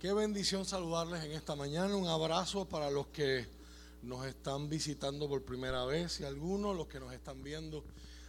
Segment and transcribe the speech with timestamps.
[0.00, 1.94] Qué bendición saludarles en esta mañana.
[1.94, 3.46] Un abrazo para los que
[4.00, 7.84] nos están visitando por primera vez y algunos, los que nos están viendo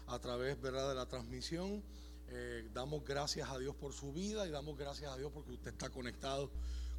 [0.08, 0.90] a través ¿verdad?
[0.90, 1.82] de la transmisión.
[2.28, 5.72] Eh, damos gracias a Dios por su vida y damos gracias a Dios porque usted
[5.72, 6.52] está conectado,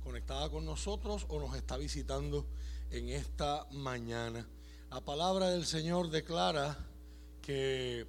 [0.03, 2.47] conectada con nosotros o nos está visitando
[2.91, 4.49] en esta mañana.
[4.91, 6.79] La palabra del Señor declara
[7.43, 8.07] que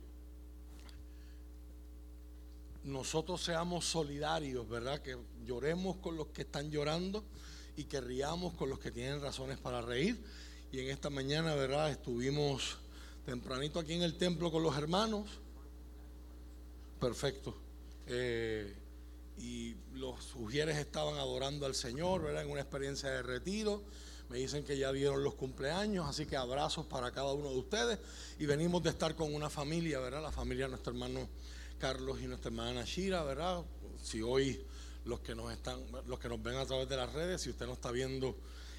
[2.84, 5.02] nosotros seamos solidarios, ¿verdad?
[5.02, 7.24] Que lloremos con los que están llorando
[7.78, 10.22] y que riamos con los que tienen razones para reír.
[10.72, 11.92] Y en esta mañana, ¿verdad?
[11.92, 12.78] Estuvimos
[13.26, 15.28] tempranito aquí en el templo con los hermanos.
[17.00, 17.56] Perfecto.
[18.08, 18.76] Eh,
[19.38, 22.44] y los sugieres estaban adorando al Señor, ¿verdad?
[22.44, 23.82] En una experiencia de retiro.
[24.30, 28.00] Me dicen que ya vieron los cumpleaños, así que abrazos para cada uno de ustedes.
[28.40, 30.22] Y venimos de estar con una familia, ¿verdad?
[30.22, 31.30] La familia de nuestro hermano
[31.84, 33.62] Carlos y nuestra hermana Shira, ¿verdad?
[34.02, 34.66] Si hoy
[35.04, 37.66] los que nos están, los que nos ven a través de las redes, si usted
[37.66, 38.38] no está viendo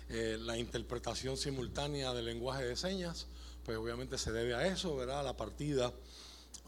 [0.08, 3.26] eh, la interpretación simultánea del lenguaje de señas,
[3.62, 5.20] pues obviamente se debe a eso, ¿verdad?
[5.20, 5.92] A la partida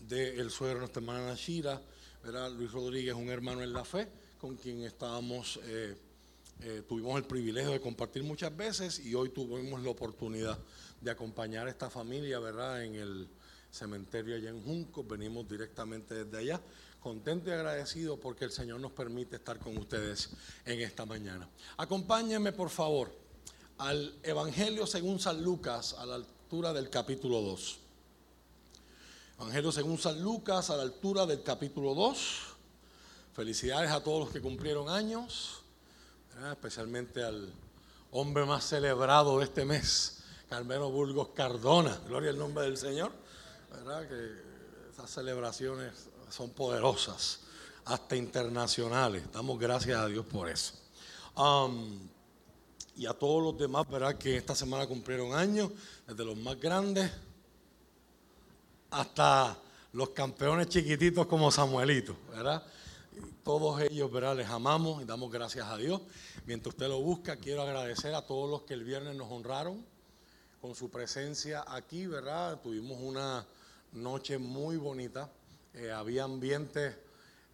[0.07, 1.81] del suegro de nuestra hermana Shira,
[2.23, 2.53] ¿verdad?
[2.53, 4.07] Luis Rodríguez, un hermano en la fe,
[4.39, 5.97] con quien estábamos, eh,
[6.61, 10.59] eh, tuvimos el privilegio de compartir muchas veces y hoy tuvimos la oportunidad
[11.01, 12.85] de acompañar a esta familia, ¿verdad?
[12.85, 13.27] En el
[13.77, 16.61] cementerio allá en Junco, venimos directamente desde allá,
[17.01, 20.31] contento y agradecido porque el Señor nos permite estar con ustedes
[20.65, 21.49] en esta mañana.
[21.77, 23.13] Acompáñenme por favor
[23.79, 27.79] al Evangelio según San Lucas a la altura del capítulo 2.
[29.39, 32.43] Evangelio según San Lucas a la altura del capítulo 2.
[33.35, 35.61] Felicidades a todos los que cumplieron años,
[36.51, 37.53] especialmente al
[38.13, 42.01] hombre más celebrado de este mes, Carmelo Burgos Cardona.
[42.07, 43.13] Gloria al nombre del Señor.
[43.71, 44.09] ¿Verdad?
[44.09, 47.41] Que esas celebraciones son poderosas,
[47.85, 49.25] hasta internacionales.
[49.33, 50.75] Damos gracias a Dios por eso.
[52.97, 54.17] Y a todos los demás, ¿verdad?
[54.17, 55.71] Que esta semana cumplieron años,
[56.07, 57.11] desde los más grandes
[58.91, 59.57] hasta
[59.93, 62.65] los campeones chiquititos como Samuelito, ¿verdad?
[63.43, 64.37] todos ellos, ¿verdad?
[64.37, 66.01] Les amamos y damos gracias a Dios.
[66.47, 69.87] Mientras usted lo busca, quiero agradecer a todos los que el viernes nos honraron
[70.67, 72.61] con su presencia aquí, ¿verdad?
[72.61, 73.47] Tuvimos una
[73.93, 75.31] noche muy bonita.
[75.73, 76.93] Eh, había ambiente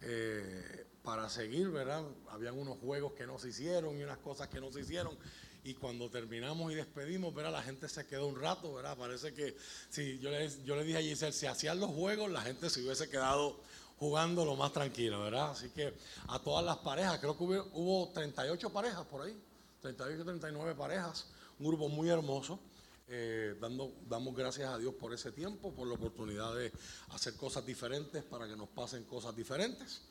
[0.01, 2.03] eh, para seguir, ¿verdad?
[2.31, 5.15] Habían unos juegos que no se hicieron y unas cosas que no se hicieron.
[5.63, 7.51] Y cuando terminamos y despedimos, ¿verdad?
[7.51, 8.97] La gente se quedó un rato, ¿verdad?
[8.97, 9.55] Parece que,
[9.91, 13.11] si yo le, yo dije a Giselle, si hacían los juegos, la gente se hubiese
[13.11, 13.59] quedado
[13.99, 15.51] jugando lo más tranquilo, ¿verdad?
[15.51, 15.93] Así que
[16.29, 19.39] a todas las parejas, creo que hubo, hubo 38 parejas por ahí,
[19.83, 21.27] 38, 39 parejas,
[21.59, 22.59] un grupo muy hermoso.
[23.07, 26.71] Eh, dando, damos gracias a Dios por ese tiempo, por la oportunidad de
[27.09, 30.01] hacer cosas diferentes para que nos pasen cosas diferentes.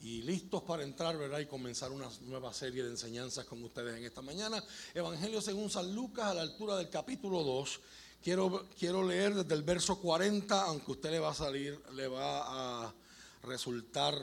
[0.00, 1.40] Y listos para entrar, ¿verdad?
[1.40, 4.62] Y comenzar una nueva serie de enseñanzas con ustedes en esta mañana.
[4.94, 7.80] Evangelio según San Lucas, a la altura del capítulo 2.
[8.22, 12.86] Quiero, quiero leer desde el verso 40, aunque usted le va a salir, le va
[12.86, 12.94] a
[13.42, 14.14] resultar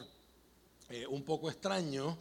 [0.90, 2.18] eh, un poco extraño.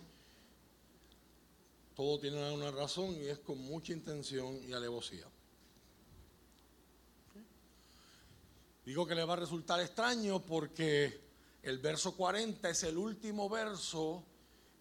[1.95, 5.27] Todo tiene una razón y es con mucha intención y alevosía.
[8.85, 11.19] Digo que le va a resultar extraño porque
[11.63, 14.23] el verso 40 es el último verso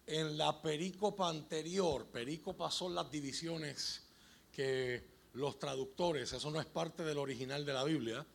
[0.06, 2.04] en la perícopa anterior.
[2.08, 4.02] Perícopa son las divisiones
[4.52, 8.26] que los traductores, eso no es parte del original de la Biblia,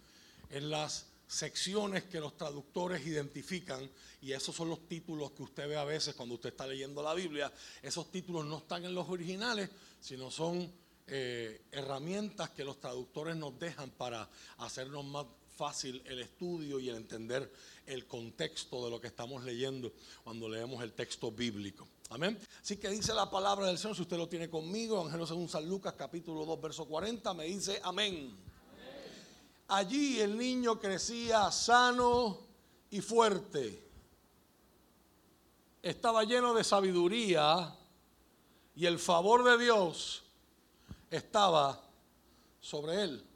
[0.49, 3.87] en las secciones que los traductores identifican,
[4.23, 7.13] y esos son los títulos que usted ve a veces cuando usted está leyendo la
[7.13, 7.53] Biblia,
[7.83, 9.69] esos títulos no están en los originales,
[10.01, 10.73] sino son
[11.05, 14.27] eh, herramientas que los traductores nos dejan para
[14.57, 15.25] hacernos más
[15.59, 17.51] fácil el estudio y el entender
[17.85, 19.91] el contexto de lo que estamos leyendo
[20.23, 21.85] cuando leemos el texto bíblico.
[22.11, 22.39] Amén.
[22.61, 25.67] Así que dice la palabra del Señor, si usted lo tiene conmigo, Evangelio según San
[25.67, 28.37] Lucas capítulo 2, verso 40, me dice amén.
[29.67, 32.39] Allí el niño crecía sano
[32.89, 33.83] y fuerte.
[35.83, 37.75] Estaba lleno de sabiduría
[38.77, 40.23] y el favor de Dios
[41.11, 41.83] estaba
[42.61, 43.28] sobre él.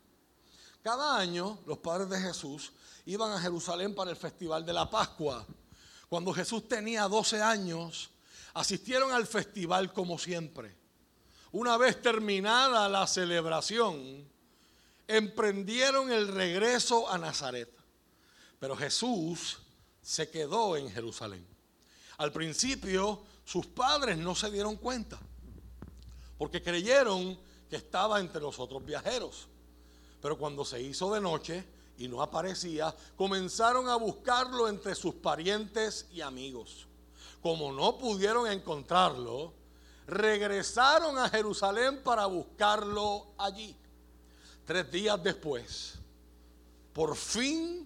[0.84, 2.74] Cada año los padres de Jesús
[3.06, 5.46] iban a Jerusalén para el festival de la Pascua.
[6.10, 8.12] Cuando Jesús tenía 12 años,
[8.54, 10.76] asistieron al festival como siempre.
[11.54, 14.28] Una vez terminada la celebración,
[15.08, 17.74] emprendieron el regreso a Nazaret.
[18.60, 19.60] Pero Jesús
[20.02, 21.48] se quedó en Jerusalén.
[22.18, 25.18] Al principio sus padres no se dieron cuenta,
[26.38, 27.40] porque creyeron
[27.70, 29.48] que estaba entre los otros viajeros.
[30.24, 31.66] Pero cuando se hizo de noche
[31.98, 36.88] y no aparecía, comenzaron a buscarlo entre sus parientes y amigos.
[37.42, 39.52] Como no pudieron encontrarlo,
[40.08, 43.76] regresaron a Jerusalén para buscarlo allí.
[44.66, 45.96] Tres días después,
[46.94, 47.86] por fin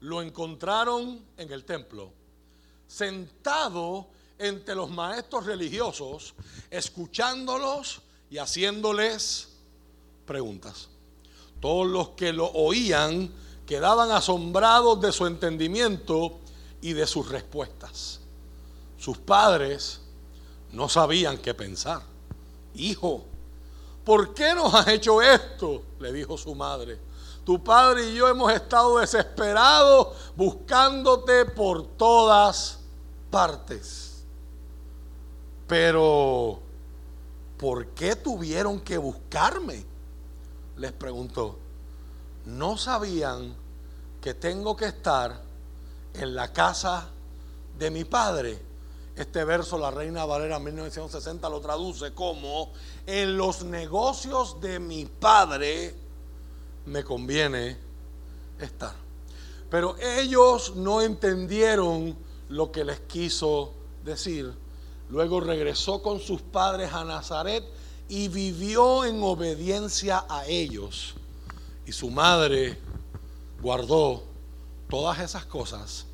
[0.00, 2.14] lo encontraron en el templo,
[2.86, 4.08] sentado
[4.38, 6.34] entre los maestros religiosos,
[6.70, 8.00] escuchándolos
[8.30, 9.50] y haciéndoles
[10.24, 10.88] preguntas.
[11.64, 13.32] Todos los que lo oían
[13.64, 16.38] quedaban asombrados de su entendimiento
[16.82, 18.20] y de sus respuestas.
[18.98, 20.02] Sus padres
[20.72, 22.02] no sabían qué pensar.
[22.74, 23.24] Hijo,
[24.04, 25.80] ¿por qué nos has hecho esto?
[26.00, 26.98] le dijo su madre.
[27.46, 32.80] Tu padre y yo hemos estado desesperados buscándote por todas
[33.30, 34.22] partes.
[35.66, 36.60] Pero,
[37.56, 39.93] ¿por qué tuvieron que buscarme?
[40.76, 41.58] Les preguntó.
[42.46, 43.54] ¿No sabían
[44.20, 45.40] que tengo que estar
[46.14, 47.08] en la casa
[47.78, 48.60] de mi padre?
[49.16, 52.72] Este verso la Reina Valera 1960 lo traduce como,
[53.06, 55.94] en los negocios de mi padre
[56.86, 57.78] me conviene
[58.58, 58.94] estar.
[59.70, 62.16] Pero ellos no entendieron
[62.48, 63.72] lo que les quiso
[64.04, 64.52] decir.
[65.10, 67.64] Luego regresó con sus padres a Nazaret
[68.08, 71.14] y vivió en obediencia a ellos.
[71.86, 72.78] Y su madre
[73.60, 74.24] guardó
[74.88, 76.06] todas esas cosas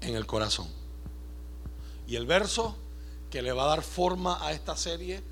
[0.00, 0.68] en el corazón.
[2.06, 2.76] Y el verso
[3.30, 5.22] que le va a dar forma a esta serie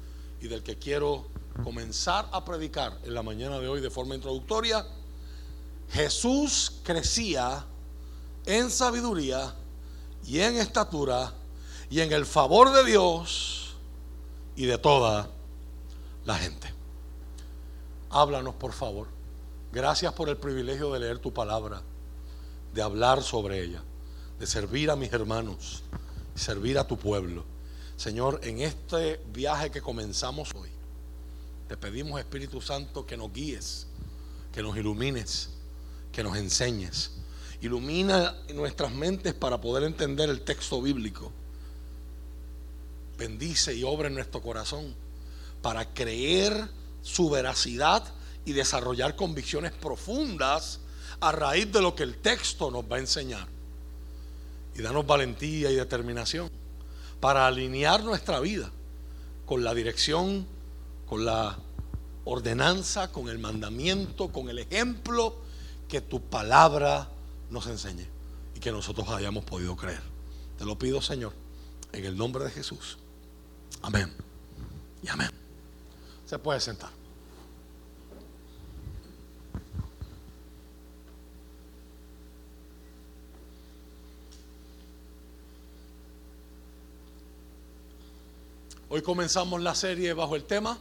[0.40, 1.26] y del que quiero
[1.62, 4.86] comenzar a predicar en la mañana de hoy de forma introductoria,
[5.90, 7.64] Jesús crecía
[8.46, 9.54] en sabiduría
[10.26, 11.32] y en estatura
[11.90, 13.74] y en el favor de Dios
[14.56, 15.30] y de toda
[16.24, 16.72] la gente.
[18.10, 19.08] Háblanos, por favor.
[19.72, 21.82] Gracias por el privilegio de leer tu palabra,
[22.74, 23.82] de hablar sobre ella,
[24.38, 25.82] de servir a mis hermanos,
[26.34, 27.44] servir a tu pueblo.
[27.96, 30.68] Señor, en este viaje que comenzamos hoy,
[31.68, 33.86] te pedimos, Espíritu Santo, que nos guíes,
[34.52, 35.50] que nos ilumines,
[36.12, 37.12] que nos enseñes.
[37.62, 41.32] Ilumina nuestras mentes para poder entender el texto bíblico.
[43.16, 45.01] Bendice y obra en nuestro corazón
[45.62, 46.68] para creer
[47.02, 48.04] su veracidad
[48.44, 50.80] y desarrollar convicciones profundas
[51.20, 53.46] a raíz de lo que el texto nos va a enseñar
[54.74, 56.50] y danos valentía y determinación
[57.20, 58.70] para alinear nuestra vida
[59.46, 60.46] con la dirección,
[61.06, 61.58] con la
[62.24, 65.36] ordenanza, con el mandamiento, con el ejemplo
[65.88, 67.08] que tu palabra
[67.50, 68.06] nos enseñe
[68.54, 70.02] y que nosotros hayamos podido creer.
[70.58, 71.32] Te lo pido, Señor,
[71.92, 72.98] en el nombre de Jesús.
[73.82, 74.12] Amén.
[75.02, 75.41] Y amén.
[76.32, 76.88] Se puede sentar.
[88.88, 90.78] Hoy comenzamos la serie bajo el tema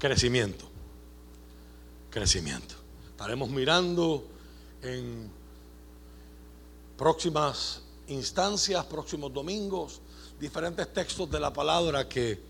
[0.00, 0.68] crecimiento.
[2.10, 2.74] Crecimiento.
[3.10, 4.26] Estaremos mirando
[4.82, 5.30] en
[6.96, 10.00] próximas instancias, próximos domingos,
[10.40, 12.47] diferentes textos de la palabra que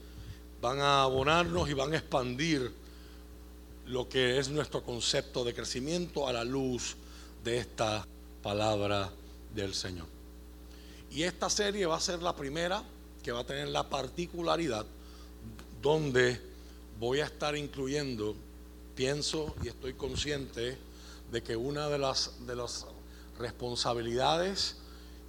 [0.61, 2.73] van a abonarnos y van a expandir
[3.87, 6.97] lo que es nuestro concepto de crecimiento a la luz
[7.45, 8.07] de esta
[8.43, 9.11] palabra
[9.55, 10.07] del Señor.
[11.11, 12.83] Y esta serie va a ser la primera
[13.23, 14.85] que va a tener la particularidad
[15.81, 16.41] donde
[16.99, 18.35] voy a estar incluyendo,
[18.95, 20.77] pienso y estoy consciente
[21.31, 22.87] de que una de las, de las
[23.39, 24.77] responsabilidades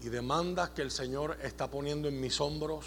[0.04, 2.86] y demandas que el Señor está poniendo en mis hombros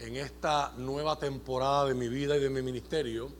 [0.00, 3.30] en esta nueva temporada de mi vida y de mi ministerio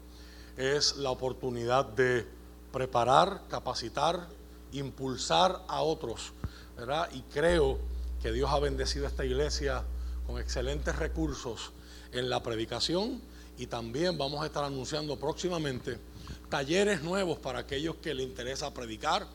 [0.56, 2.26] es la oportunidad de
[2.72, 4.28] preparar, capacitar,
[4.72, 6.32] impulsar a otros,
[6.76, 7.08] ¿verdad?
[7.12, 7.78] Y creo
[8.22, 9.84] que Dios ha bendecido esta iglesia
[10.26, 11.72] con excelentes recursos
[12.12, 13.20] en la predicación
[13.58, 15.98] y también vamos a estar anunciando próximamente
[16.48, 19.26] talleres nuevos para aquellos que les interesa predicar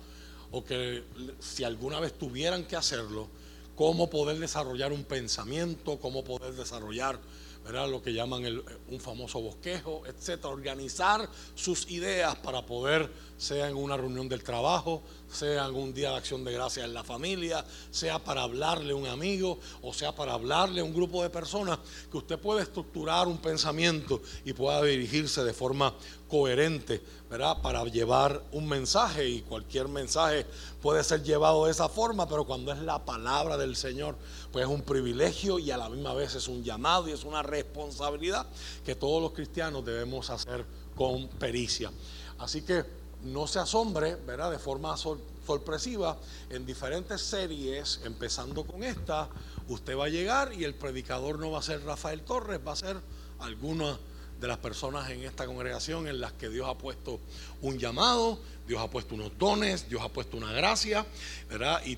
[0.51, 1.03] o que
[1.39, 3.27] si alguna vez tuvieran que hacerlo,
[3.75, 7.19] cómo poder desarrollar un pensamiento, cómo poder desarrollar
[7.63, 7.89] ¿verdad?
[7.89, 8.43] lo que llaman
[8.87, 15.01] un famoso bosquejo, etcétera, organizar sus ideas para poder, sea en una reunión del trabajo,
[15.31, 18.95] sea en un día de acción de gracias en la familia, sea para hablarle a
[18.95, 21.79] un amigo o sea para hablarle a un grupo de personas,
[22.11, 25.93] que usted pueda estructurar un pensamiento y pueda dirigirse de forma
[26.27, 27.61] coherente, ¿verdad?
[27.61, 30.45] Para llevar un mensaje y cualquier mensaje
[30.81, 34.15] puede ser llevado de esa forma, pero cuando es la palabra del Señor,
[34.51, 37.41] pues es un privilegio y a la misma vez es un llamado y es una
[37.41, 38.45] responsabilidad
[38.85, 40.65] que todos los cristianos debemos hacer
[40.95, 41.91] con pericia.
[42.37, 42.83] Así que
[43.23, 44.51] no se asombre, ¿verdad?
[44.51, 46.17] De forma sorpresiva,
[46.49, 49.29] en diferentes series, empezando con esta,
[49.67, 52.75] usted va a llegar y el predicador no va a ser Rafael Torres, va a
[52.75, 52.97] ser
[53.39, 53.97] alguna
[54.39, 57.19] de las personas en esta congregación en las que Dios ha puesto
[57.61, 61.05] un llamado, Dios ha puesto unos dones, Dios ha puesto una gracia,
[61.47, 61.79] ¿verdad?
[61.85, 61.97] Y,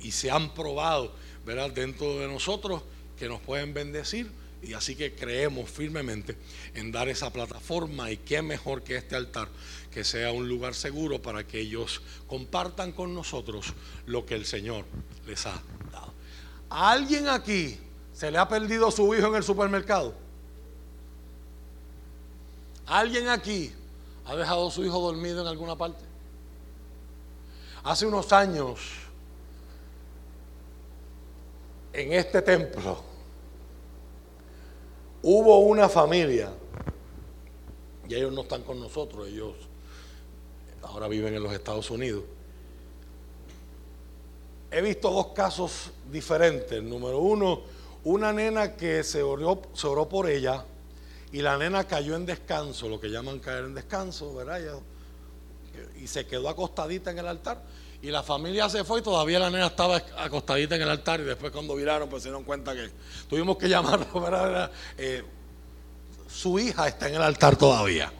[0.00, 1.12] y se han probado,
[1.44, 1.70] ¿verdad?
[1.70, 2.82] Dentro de nosotros
[3.18, 4.30] que nos pueden bendecir
[4.62, 6.36] y así que creemos firmemente
[6.74, 9.48] en dar esa plataforma y qué mejor que este altar,
[9.90, 13.74] que sea un lugar seguro para que ellos compartan con nosotros
[14.06, 14.84] lo que el Señor
[15.26, 16.12] les ha dado.
[16.70, 17.78] ¿A alguien aquí
[18.12, 20.14] se le ha perdido su hijo en el supermercado?
[22.86, 23.72] ¿Alguien aquí
[24.26, 26.04] ha dejado a su hijo dormido en alguna parte?
[27.82, 28.80] Hace unos años,
[31.94, 33.14] en este templo,
[35.26, 36.50] Hubo una familia,
[38.06, 39.54] y ellos no están con nosotros, ellos
[40.82, 42.24] ahora viven en los Estados Unidos.
[44.70, 46.82] He visto dos casos diferentes.
[46.82, 47.62] Número uno,
[48.04, 49.62] una nena que se oró,
[50.10, 50.62] por ella
[51.32, 54.60] y la nena cayó en descanso, lo que llaman caer en descanso, ¿verdad?
[55.98, 57.62] Y se quedó acostadita en el altar.
[58.04, 61.22] Y la familia se fue y todavía la nena estaba acostadita en el altar y
[61.22, 62.90] después cuando viraron pues se dieron cuenta que
[63.30, 64.70] tuvimos que llamarlo, ¿verdad?
[64.98, 65.24] Eh,
[66.28, 68.12] su hija está en el altar todavía.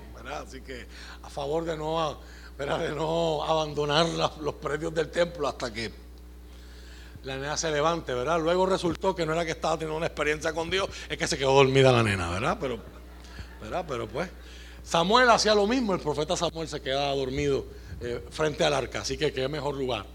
[0.43, 0.87] Así que
[1.23, 2.19] a favor de no,
[2.57, 4.07] de no abandonar
[4.41, 5.93] los predios del templo hasta que
[7.25, 8.41] la nena se levante, ¿verdad?
[8.41, 11.37] Luego resultó que no era que estaba teniendo una experiencia con Dios, es que se
[11.37, 12.57] quedó dormida la nena, ¿verdad?
[12.59, 12.79] Pero,
[13.61, 13.85] ¿verdad?
[13.87, 14.31] Pero pues,
[14.83, 17.67] Samuel hacía lo mismo, el profeta Samuel se quedaba dormido
[18.01, 19.01] eh, frente al arca.
[19.01, 20.07] Así que qué mejor lugar,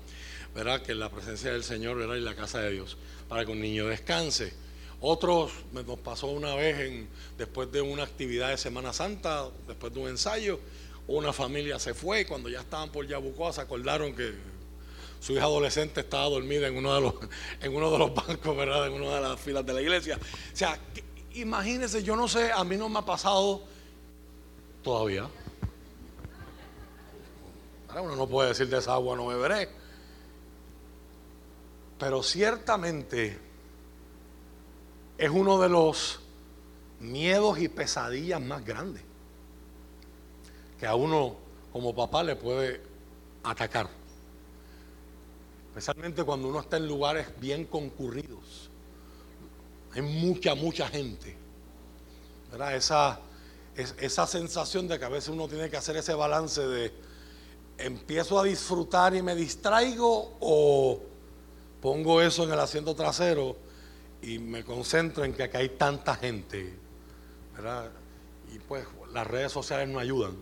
[0.54, 0.82] ¿verdad?
[0.82, 2.16] Que la presencia del Señor, ¿verdad?
[2.16, 4.54] Y la casa de Dios, para que un niño descanse.
[5.02, 7.08] Otros nos pasó una vez en,
[7.38, 10.60] después de una actividad de Semana Santa, después de un ensayo,
[11.08, 14.34] una familia se fue y cuando ya estaban por Yabucoa se acordaron que
[15.20, 17.14] su hija adolescente estaba dormida en uno de los,
[17.62, 18.88] en uno de los bancos, ¿verdad?
[18.88, 20.18] En una de las filas de la iglesia.
[20.18, 20.78] O sea,
[21.34, 23.64] imagínense, yo no sé, a mí no me ha pasado
[24.84, 25.30] todavía.
[27.96, 29.70] Uno no puede decir de esa agua no beberé.
[31.98, 33.38] Pero ciertamente
[35.18, 36.20] es uno de los
[37.00, 39.04] miedos y pesadillas más grandes
[40.80, 41.36] que a uno
[41.74, 42.82] como papá le puede
[43.44, 43.90] atacar.
[45.70, 48.70] Especialmente cuando uno está en lugares bien concurridos.
[49.94, 51.36] Hay mucha, mucha gente.
[52.52, 52.76] ¿verdad?
[52.76, 53.20] Esa,
[53.76, 57.09] esa sensación de que a veces uno tiene que hacer ese balance de
[57.80, 61.02] empiezo a disfrutar y me distraigo o
[61.82, 63.56] pongo eso en el asiento trasero
[64.22, 66.74] y me concentro en que acá hay tanta gente,
[67.56, 67.90] ¿verdad?
[68.54, 70.34] Y pues las redes sociales no ayudan.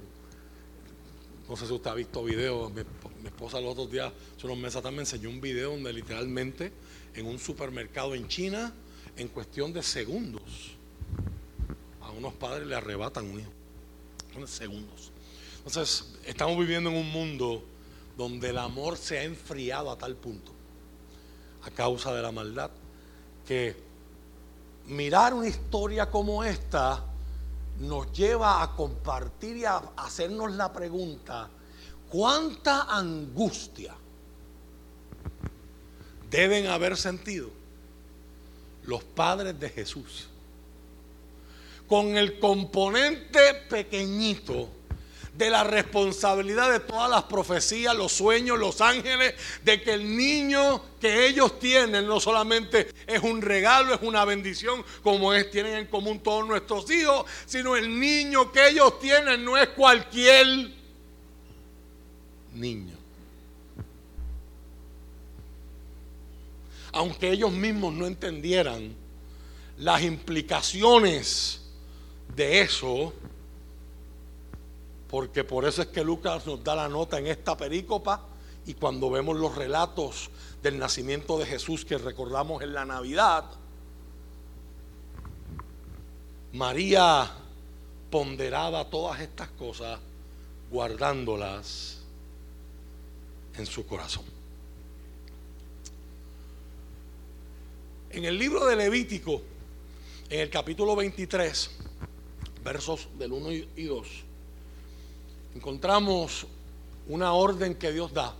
[1.47, 2.81] No sé si usted ha visto videos, mi,
[3.25, 6.71] esposa los otros días, hace unos meses también me enseñó un video donde literalmente
[7.13, 8.73] en un supermercado en China,
[9.15, 10.75] en cuestión de segundos,
[12.01, 13.51] a unos padres le arrebatan un hijo.
[14.35, 15.11] En segundos.
[15.67, 17.61] Entonces, estamos viviendo en un mundo
[18.15, 20.53] donde el amor se ha enfriado a tal punto,
[21.63, 22.71] a causa de la maldad,
[23.45, 23.75] que
[24.85, 27.03] mirar una historia como esta
[27.81, 31.49] nos lleva a compartir y a hacernos la pregunta,
[32.09, 33.93] ¿cuánta angustia
[36.31, 37.49] deben haber sentido
[38.85, 40.29] los padres de Jesús?
[41.89, 44.76] Con el componente pequeñito
[45.37, 50.81] de la responsabilidad de todas las profecías, los sueños, los ángeles, de que el niño
[50.99, 55.85] que ellos tienen no solamente es un regalo, es una bendición, como es, tienen en
[55.85, 60.71] común todos nuestros hijos, sino el niño que ellos tienen no es cualquier
[62.55, 62.95] niño.
[66.93, 68.95] Aunque ellos mismos no entendieran
[69.77, 71.61] las implicaciones
[72.35, 73.13] de eso,
[75.09, 78.25] porque por eso es que Lucas nos da la nota en esta perícopa
[78.65, 80.29] y cuando vemos los relatos
[80.61, 83.45] del nacimiento de Jesús que recordamos en la Navidad,
[86.51, 87.31] María
[88.09, 89.99] ponderaba todas estas cosas
[90.69, 91.99] guardándolas
[93.55, 94.25] en su corazón.
[98.09, 99.41] En el libro de Levítico,
[100.29, 101.71] en el capítulo 23,
[102.63, 104.26] versos del 1 y 2,
[105.57, 106.45] encontramos
[107.07, 108.33] una orden que Dios da.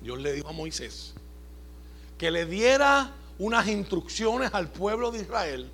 [0.00, 1.14] Dios le dijo a Moisés
[2.16, 3.10] que le diera
[3.40, 5.68] unas instrucciones al pueblo de Israel.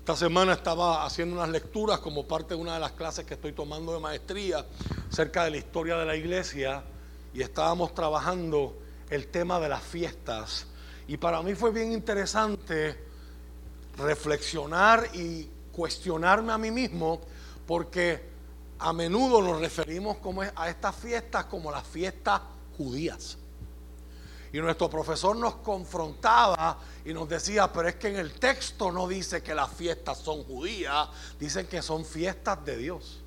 [0.00, 3.52] Esta semana estaba haciendo unas lecturas como parte de una de las clases que estoy
[3.52, 4.66] tomando de maestría
[5.10, 6.82] acerca de la historia de la iglesia
[7.32, 8.76] y estábamos trabajando
[9.08, 10.66] el tema de las fiestas.
[11.08, 12.98] Y para mí fue bien interesante
[13.96, 17.20] reflexionar y cuestionarme a mí mismo
[17.66, 18.30] porque
[18.78, 20.18] a menudo nos referimos
[20.54, 22.40] a estas fiestas como las fiestas
[22.76, 23.38] judías.
[24.52, 29.08] Y nuestro profesor nos confrontaba y nos decía, pero es que en el texto no
[29.08, 33.22] dice que las fiestas son judías, dicen que son fiestas de Dios.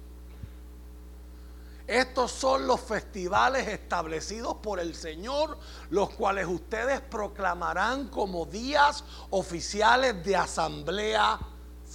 [1.88, 5.58] Estos son los festivales establecidos por el Señor,
[5.90, 11.40] los cuales ustedes proclamarán como días oficiales de asamblea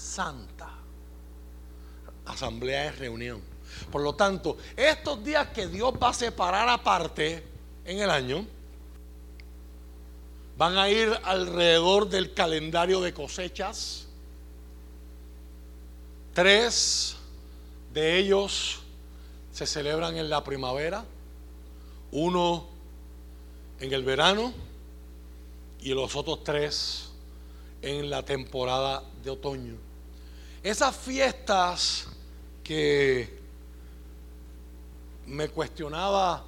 [0.01, 0.71] santa.
[2.27, 3.43] Asamblea es reunión.
[3.93, 7.45] Por lo tanto, estos días que Dios va a separar aparte
[7.85, 8.47] en el año,
[10.57, 14.07] van a ir alrededor del calendario de cosechas.
[16.35, 17.17] Tres
[17.93, 18.81] de ellos
[19.53, 21.05] se celebran en la primavera,
[22.13, 22.67] uno
[23.79, 24.53] en el verano
[25.81, 27.11] y los otros tres
[27.83, 29.90] en la temporada de otoño.
[30.63, 32.07] Esas fiestas
[32.63, 33.41] que
[35.27, 36.45] me cuestionaba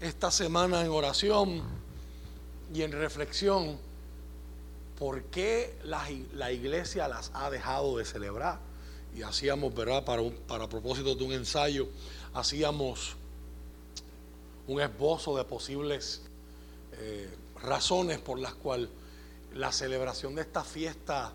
[0.00, 1.60] esta semana en oración
[2.72, 3.78] y en reflexión,
[4.96, 8.60] ¿por qué la, iglesia las ha dejado de celebrar?
[9.16, 10.04] Y hacíamos, ¿verdad?
[10.04, 11.88] Para, para propósito de un ensayo,
[12.34, 13.16] hacíamos
[14.68, 16.22] un esbozo de posibles
[16.92, 17.28] eh,
[17.60, 18.88] razones por las cuales
[19.52, 21.32] la celebración de esta fiesta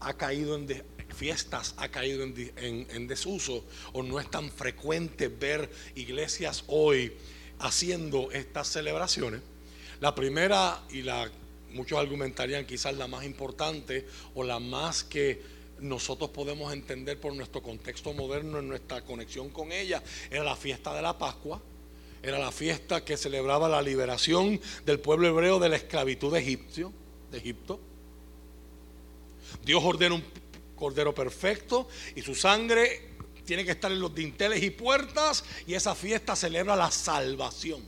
[0.00, 0.66] ha caído en
[1.16, 7.12] fiestas ha caído en, desuso o no es tan frecuente ver iglesias hoy
[7.58, 9.40] haciendo estas celebraciones.
[10.00, 11.30] La primera y la
[11.72, 15.42] muchos argumentarían quizás la más importante o la más que
[15.80, 20.94] nosotros podemos entender por nuestro contexto moderno, en nuestra conexión con ella, era la fiesta
[20.94, 21.60] de la Pascua,
[22.22, 26.92] era la fiesta que celebraba la liberación del pueblo hebreo de la esclavitud de, Egipcio,
[27.30, 27.78] de Egipto.
[29.64, 30.24] Dios ordena un
[30.76, 35.94] cordero perfecto y su sangre tiene que estar en los dinteles y puertas y esa
[35.94, 37.82] fiesta celebra la salvación,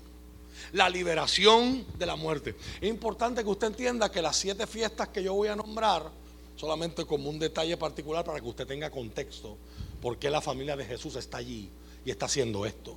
[0.72, 2.56] la liberación de la muerte.
[2.80, 6.10] Es importante que usted entienda que las siete fiestas que yo voy a nombrar,
[6.56, 9.58] solamente como un detalle particular para que usted tenga contexto,
[10.00, 11.70] por qué la familia de Jesús está allí
[12.04, 12.96] y está haciendo esto.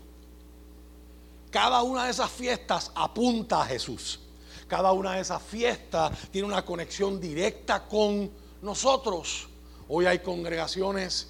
[1.50, 4.22] Cada una de esas fiestas apunta a Jesús.
[4.68, 9.50] Cada una de esas fiestas tiene una conexión directa con nosotros.
[9.94, 11.28] Hoy hay congregaciones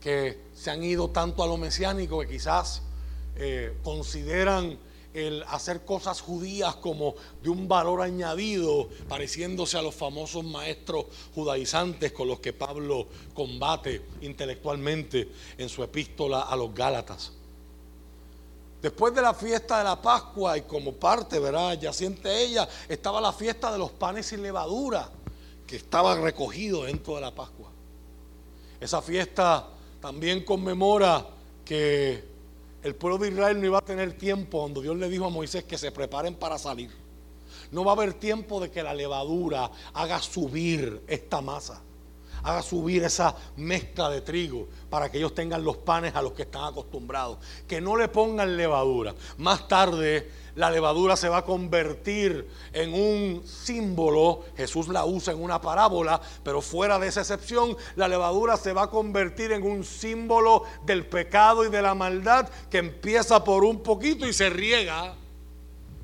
[0.00, 2.82] que se han ido tanto a lo mesiánico que quizás
[3.36, 4.76] eh, consideran
[5.14, 12.10] el hacer cosas judías como de un valor añadido, pareciéndose a los famosos maestros judaizantes
[12.10, 17.34] con los que Pablo combate intelectualmente en su epístola a los Gálatas.
[18.82, 21.78] Después de la fiesta de la Pascua y como parte, ¿verdad?
[21.80, 25.08] Ya siente ella, estaba la fiesta de los panes sin levadura,
[25.68, 27.75] que estaba recogido dentro de la Pascua.
[28.86, 29.66] Esa fiesta
[30.00, 31.26] también conmemora
[31.64, 32.22] que
[32.84, 35.64] el pueblo de Israel no iba a tener tiempo cuando Dios le dijo a Moisés
[35.64, 36.92] que se preparen para salir.
[37.72, 41.82] No va a haber tiempo de que la levadura haga subir esta masa,
[42.44, 46.42] haga subir esa mezcla de trigo para que ellos tengan los panes a los que
[46.42, 47.38] están acostumbrados.
[47.66, 49.16] Que no le pongan levadura.
[49.38, 55.42] Más tarde la levadura se va a convertir en un símbolo, Jesús la usa en
[55.42, 59.84] una parábola, pero fuera de esa excepción, la levadura se va a convertir en un
[59.84, 65.14] símbolo del pecado y de la maldad que empieza por un poquito y se riega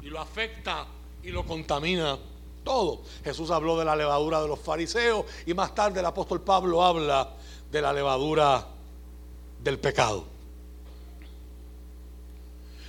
[0.02, 0.86] y lo afecta
[1.22, 2.18] y lo contamina
[2.62, 3.02] todo.
[3.24, 7.36] Jesús habló de la levadura de los fariseos y más tarde el apóstol Pablo habla
[7.70, 8.66] de la levadura
[9.62, 10.32] del pecado.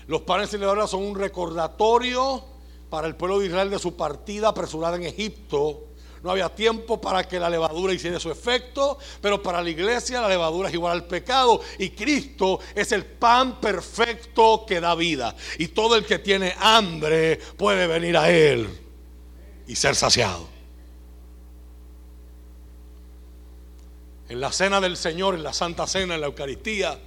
[0.08, 2.44] Los panes sin levadura son un recordatorio
[2.90, 5.86] para el pueblo de Israel de su partida apresurada en Egipto.
[6.22, 10.30] No había tiempo para que la levadura hiciera su efecto, pero para la iglesia la
[10.30, 15.36] levadura es igual al pecado y Cristo es el pan perfecto que da vida.
[15.58, 18.70] Y todo el que tiene hambre puede venir a Él
[19.68, 20.48] y ser saciado.
[24.30, 26.98] En la cena del Señor, en la Santa Cena, en la Eucaristía,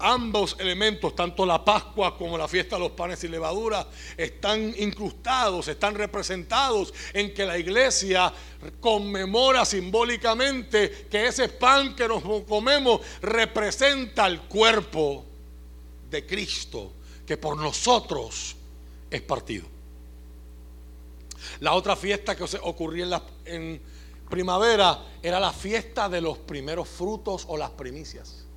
[0.00, 5.66] Ambos elementos, tanto la Pascua como la fiesta de los panes y levadura, están incrustados,
[5.66, 8.32] están representados en que la iglesia
[8.78, 15.24] conmemora simbólicamente que ese pan que nos comemos representa el cuerpo
[16.08, 16.92] de Cristo,
[17.26, 18.54] que por nosotros
[19.10, 19.66] es partido.
[21.60, 23.82] La otra fiesta que ocurría en, la, en
[24.30, 28.47] primavera era la fiesta de los primeros frutos o las primicias.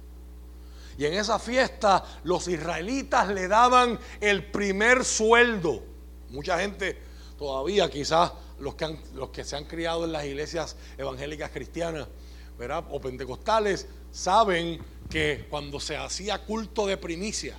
[1.02, 5.82] Y en esa fiesta los israelitas le daban el primer sueldo.
[6.30, 6.96] Mucha gente
[7.40, 12.08] todavía, quizás los que, se han criado en las iglesias evangélicas cristianas,
[12.56, 12.86] ¿verdad?
[12.92, 17.58] O pentecostales, saben que cuando se hacía culto de primicias,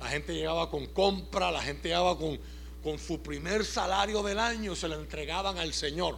[0.00, 2.40] la gente llegaba con compra, la gente llegaba con,
[2.82, 6.16] con su primer salario del año, se lo entregaban al Señor.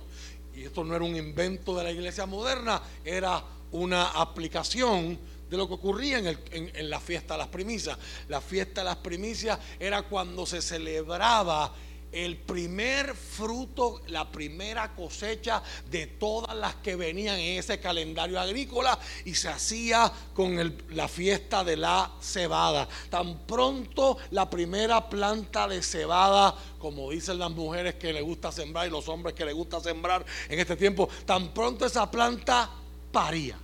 [0.54, 5.18] Y esto no era un invento de la iglesia moderna, era una aplicación
[5.54, 7.96] de lo que ocurría en, la fiesta de las primicias.
[8.28, 11.72] La fiesta de las primicias era cuando se celebraba
[12.14, 18.96] el primer fruto, la primera cosecha de todas las que venían en ese calendario agrícola
[19.24, 22.88] y se hacía con la fiesta de la cebada.
[23.10, 28.86] Tan pronto la primera planta de cebada, como dicen las mujeres que le gusta sembrar
[28.86, 32.70] y los hombres que le gusta sembrar en este tiempo, tan pronto esa planta
[33.10, 33.58] paría.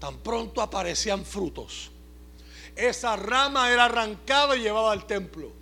[0.00, 1.90] Tan pronto aparecían frutos
[2.80, 5.52] esa rama era arrancada y llevada al templo.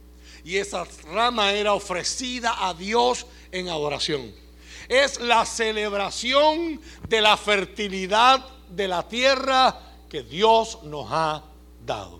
[0.44, 4.32] Y esa rama era ofrecida a Dios en adoración.
[4.88, 11.42] Es la celebración de la fertilidad de la tierra que Dios nos ha
[11.84, 12.17] dado.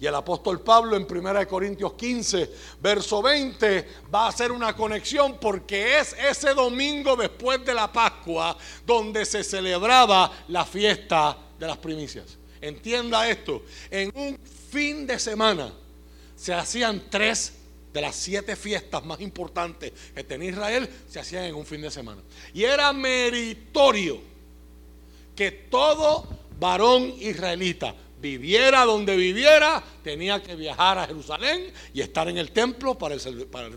[0.00, 5.38] Y el apóstol Pablo en 1 Corintios 15, verso 20, va a hacer una conexión
[5.40, 8.56] porque es ese domingo después de la Pascua
[8.86, 12.38] donde se celebraba la fiesta de las primicias.
[12.60, 14.38] Entienda esto, en un
[14.70, 15.72] fin de semana
[16.36, 17.54] se hacían tres
[17.92, 21.90] de las siete fiestas más importantes que tenía Israel, se hacían en un fin de
[21.90, 22.22] semana.
[22.54, 24.20] Y era meritorio
[25.34, 32.38] que todo varón israelita viviera donde viviera, tenía que viajar a Jerusalén y estar en
[32.38, 33.20] el templo para el,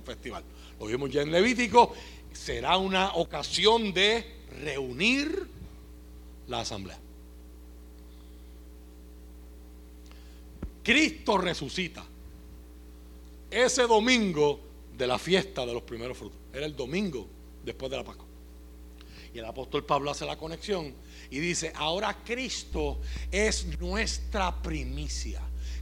[0.03, 0.43] festival.
[0.79, 1.93] Lo vimos ya en Levítico,
[2.33, 5.47] será una ocasión de reunir
[6.47, 6.99] la asamblea.
[10.83, 12.03] Cristo resucita.
[13.49, 14.59] Ese domingo
[14.97, 16.39] de la fiesta de los primeros frutos.
[16.53, 17.27] Era el domingo
[17.63, 18.25] después de la Pascua.
[19.33, 20.93] Y el apóstol Pablo hace la conexión
[21.31, 22.99] y dice, ahora Cristo
[23.31, 25.41] es nuestra primicia.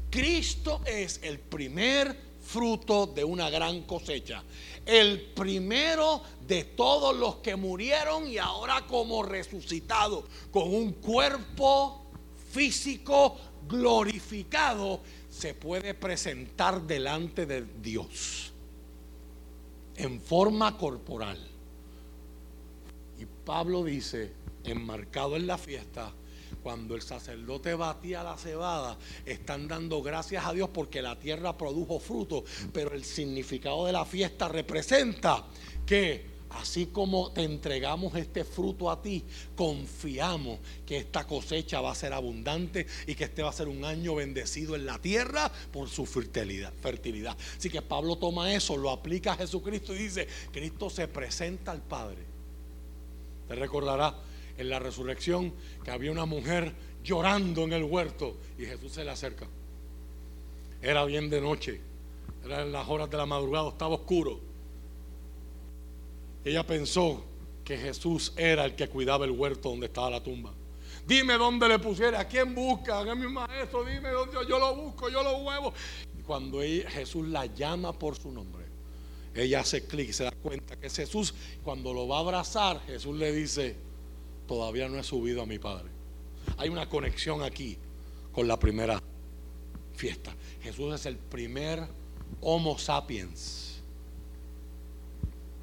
[0.10, 4.44] Cristo es el primer fruto de una gran cosecha.
[4.86, 12.06] El primero de todos los que murieron y ahora como resucitado, con un cuerpo
[12.52, 18.52] físico glorificado, se puede presentar delante de Dios
[19.96, 21.38] en forma corporal.
[23.20, 24.32] Y Pablo dice,
[24.64, 26.14] enmarcado en la fiesta,
[26.62, 32.00] cuando el sacerdote batía la cebada, están dando gracias a Dios porque la tierra produjo
[32.00, 32.44] fruto,
[32.74, 35.46] pero el significado de la fiesta representa
[35.86, 39.24] que Así como te entregamos este fruto a ti,
[39.56, 43.86] confiamos que esta cosecha va a ser abundante y que este va a ser un
[43.86, 46.74] año bendecido en la tierra por su fertilidad.
[46.74, 47.38] fertilidad.
[47.56, 51.84] Así que Pablo toma eso, lo aplica a Jesucristo y dice, Cristo se presenta al
[51.84, 52.24] Padre.
[53.48, 54.16] Te recordará
[54.60, 59.12] en la resurrección que había una mujer llorando en el huerto y Jesús se le
[59.12, 59.48] acerca.
[60.82, 61.80] Era bien de noche,
[62.46, 64.40] era en las horas de la madrugada, estaba oscuro.
[66.44, 67.24] Ella pensó
[67.64, 70.54] que Jesús era el que cuidaba el huerto donde estaba la tumba.
[71.08, 75.10] Dime dónde le pusiera, a quién busca, a mi maestro, dime dónde yo, lo busco,
[75.10, 75.74] yo lo huevo.
[76.20, 78.66] Y cuando Jesús la llama por su nombre,
[79.34, 81.34] ella hace clic se da cuenta que es Jesús.
[81.64, 83.89] Cuando lo va a abrazar, Jesús le dice,
[84.50, 85.90] todavía no he subido a mi Padre.
[86.58, 87.78] Hay una conexión aquí
[88.32, 89.00] con la primera
[89.94, 90.36] fiesta.
[90.64, 91.88] Jesús es el primer
[92.42, 93.80] Homo sapiens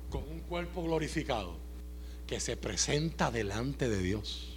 [0.09, 1.57] con un cuerpo glorificado
[2.29, 4.55] que se presenta delante de Dios.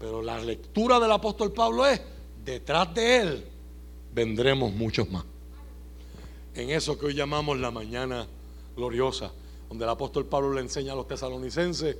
[0.00, 2.00] Pero la lectura del apóstol Pablo es,
[2.44, 3.44] detrás de él
[4.12, 5.24] vendremos muchos más.
[6.56, 8.26] En eso que hoy llamamos la mañana
[8.74, 9.30] gloriosa,
[9.68, 11.96] donde el apóstol Pablo le enseña a los tesalonicenses,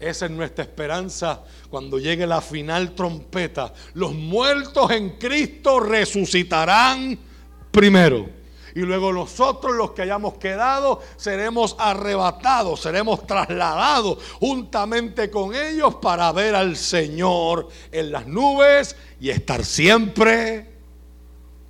[0.00, 3.72] esa es nuestra esperanza cuando llegue la final trompeta.
[3.94, 7.18] Los muertos en Cristo resucitarán
[7.70, 8.40] primero
[8.74, 16.32] y luego nosotros los que hayamos quedado seremos arrebatados, seremos trasladados juntamente con ellos para
[16.32, 20.70] ver al Señor en las nubes y estar siempre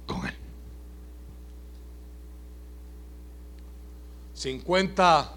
[0.07, 0.35] con Él.
[4.35, 5.33] 50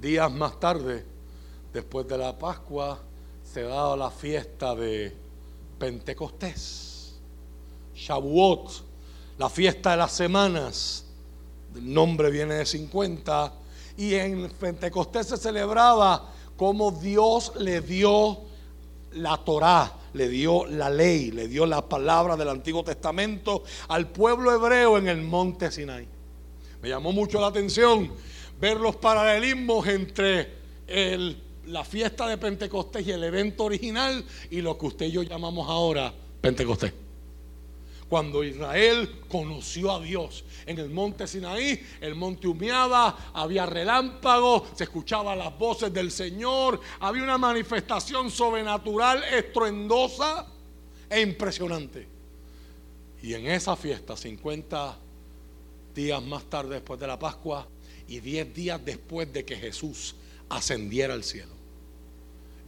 [0.00, 1.13] días más tarde,
[1.74, 2.98] después de la Pascua,
[3.42, 5.14] se da la fiesta de
[5.78, 7.16] Pentecostés,
[7.94, 8.94] Shavuot
[9.36, 11.04] la fiesta de las semanas,
[11.74, 13.52] el nombre viene de 50,
[13.96, 18.38] y en Pentecostés se celebraba como Dios le dio
[19.14, 24.54] la Torá, le dio la ley, le dio la palabra del Antiguo Testamento al pueblo
[24.54, 26.06] hebreo en el monte Sinai.
[26.80, 28.12] Me llamó mucho la atención
[28.60, 30.54] ver los paralelismos entre
[31.66, 35.68] la fiesta de Pentecostés y el evento original y lo que usted y yo llamamos
[35.68, 36.92] ahora Pentecostés.
[38.08, 44.84] Cuando Israel conoció a Dios en el monte Sinaí, el monte humeaba, había relámpagos, se
[44.84, 50.46] escuchaban las voces del Señor, había una manifestación sobrenatural, estruendosa
[51.08, 52.06] e impresionante.
[53.22, 54.98] Y en esa fiesta, 50
[55.94, 57.66] días más tarde después de la Pascua
[58.06, 60.14] y 10 días después de que Jesús
[60.48, 61.52] ascendiera al cielo,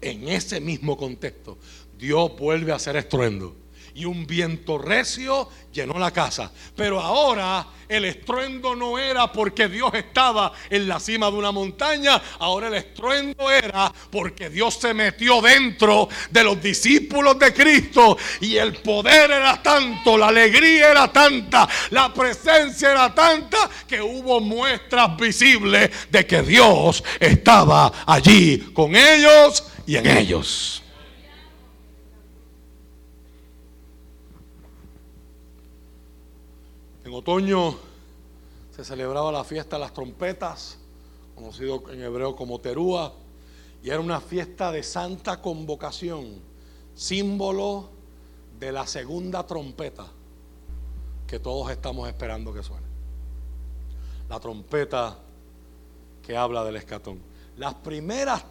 [0.00, 1.58] en ese mismo contexto,
[1.98, 3.56] Dios vuelve a hacer estruendo
[3.96, 6.52] y un viento recio llenó la casa.
[6.76, 12.20] Pero ahora el estruendo no era porque Dios estaba en la cima de una montaña,
[12.38, 18.56] ahora el estruendo era porque Dios se metió dentro de los discípulos de Cristo y
[18.56, 25.16] el poder era tanto, la alegría era tanta, la presencia era tanta que hubo muestras
[25.16, 30.82] visibles de que Dios estaba allí con ellos y en ellos.
[37.06, 37.76] En otoño
[38.74, 40.76] se celebraba la fiesta de las trompetas,
[41.36, 43.12] conocido en hebreo como Terúa,
[43.80, 46.40] y era una fiesta de santa convocación,
[46.96, 47.90] símbolo
[48.58, 50.08] de la segunda trompeta
[51.28, 52.86] que todos estamos esperando que suene.
[54.28, 55.16] La trompeta
[56.24, 57.20] que habla del escatón.
[57.56, 58.44] Las primeras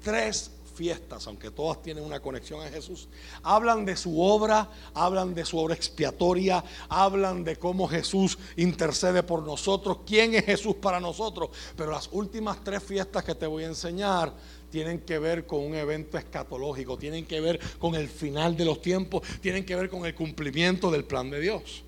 [0.00, 3.08] tres fiestas, aunque todas tienen una conexión a Jesús,
[3.42, 9.42] hablan de su obra, hablan de su obra expiatoria, hablan de cómo Jesús intercede por
[9.42, 11.50] nosotros, quién es Jesús para nosotros.
[11.76, 14.32] Pero las últimas tres fiestas que te voy a enseñar
[14.70, 18.80] tienen que ver con un evento escatológico, tienen que ver con el final de los
[18.80, 21.82] tiempos, tienen que ver con el cumplimiento del plan de Dios.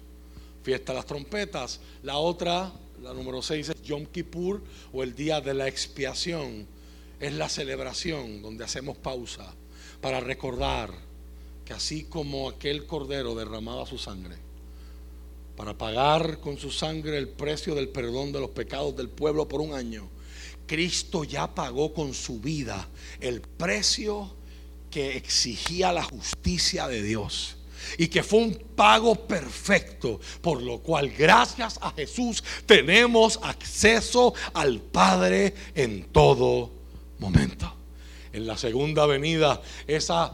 [0.65, 1.79] Fiesta de las trompetas.
[2.03, 4.61] La otra, la número seis, es Yom Kippur
[4.93, 6.80] o el día de la expiación
[7.21, 9.55] es la celebración donde hacemos pausa
[10.01, 10.93] para recordar
[11.65, 14.51] que así como aquel cordero derramaba su sangre
[15.61, 19.61] para pagar con su sangre el precio del perdón de los pecados del pueblo por
[19.61, 20.09] un año,
[20.67, 22.89] Cristo ya pagó con su vida
[23.21, 24.35] el precio
[24.91, 27.59] que exigía la justicia de Dios
[27.99, 34.81] y que fue un pago perfecto, por lo cual gracias a Jesús tenemos acceso al
[34.81, 36.80] Padre en todo
[37.21, 37.73] momento.
[38.33, 40.33] En la segunda venida, esa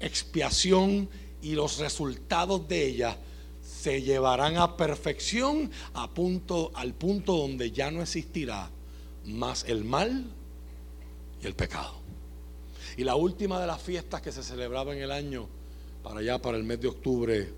[0.00, 1.08] expiación
[1.42, 3.16] y los resultados de ella
[3.62, 8.70] se llevarán a perfección a punto, al punto donde ya no existirá
[9.24, 10.24] más el mal
[11.42, 11.94] y el pecado.
[12.96, 15.48] Y la última de las fiestas que se celebraba en el año,
[16.02, 17.52] para allá, para el mes de octubre,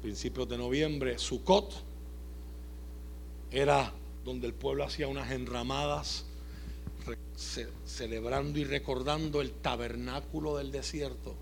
[0.00, 1.72] principios de noviembre, Sukkot,
[3.50, 3.92] era
[4.24, 6.24] donde el pueblo hacía unas enramadas
[7.84, 11.34] celebrando y recordando el tabernáculo del desierto,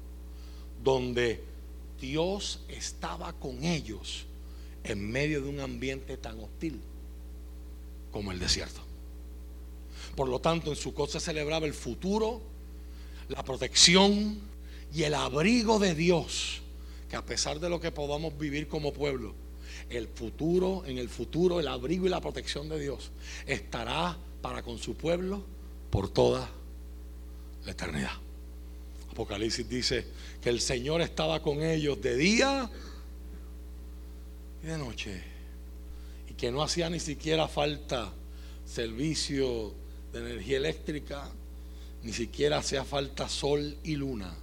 [0.82, 1.42] donde
[2.00, 4.26] Dios estaba con ellos
[4.84, 6.80] en medio de un ambiente tan hostil
[8.10, 8.80] como el desierto.
[10.16, 12.40] Por lo tanto, en su se celebraba el futuro,
[13.28, 14.40] la protección
[14.92, 16.62] y el abrigo de Dios,
[17.08, 19.34] que a pesar de lo que podamos vivir como pueblo,
[19.88, 23.10] el futuro, en el futuro, el abrigo y la protección de Dios
[23.46, 25.42] estará para con su pueblo
[25.90, 26.48] por toda
[27.64, 28.12] la eternidad.
[29.10, 30.06] Apocalipsis dice
[30.40, 32.70] que el Señor estaba con ellos de día
[34.62, 35.22] y de noche
[36.28, 38.12] y que no hacía ni siquiera falta
[38.64, 39.74] servicio
[40.12, 41.28] de energía eléctrica,
[42.02, 44.34] ni siquiera hacía falta sol y luna,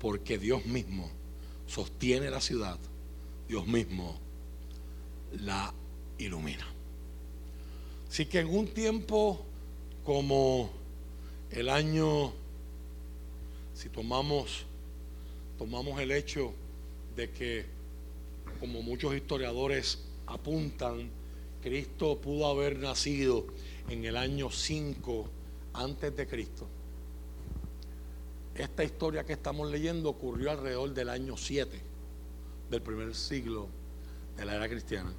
[0.00, 1.08] porque Dios mismo
[1.66, 2.78] sostiene la ciudad,
[3.48, 4.18] Dios mismo
[5.40, 5.72] la
[6.18, 6.66] ilumina.
[8.10, 9.44] Así que en un tiempo
[10.08, 10.70] como
[11.50, 12.32] el año,
[13.74, 14.64] si tomamos,
[15.58, 16.54] tomamos el hecho
[17.14, 17.66] de que,
[18.58, 21.10] como muchos historiadores apuntan,
[21.62, 23.48] Cristo pudo haber nacido
[23.90, 25.28] en el año 5
[25.74, 26.66] antes de Cristo.
[28.54, 31.82] Esta historia que estamos leyendo ocurrió alrededor del año 7
[32.70, 33.68] del primer siglo
[34.38, 35.12] de la era cristiana.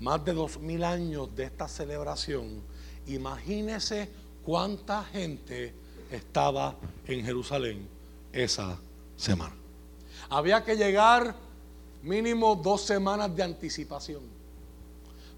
[0.00, 2.62] Más de dos mil años de esta celebración
[3.14, 4.08] Imagínese
[4.44, 5.74] cuánta gente
[6.10, 7.88] estaba en Jerusalén
[8.32, 8.78] esa
[9.16, 9.54] semana.
[10.28, 11.34] Había que llegar
[12.02, 14.22] mínimo dos semanas de anticipación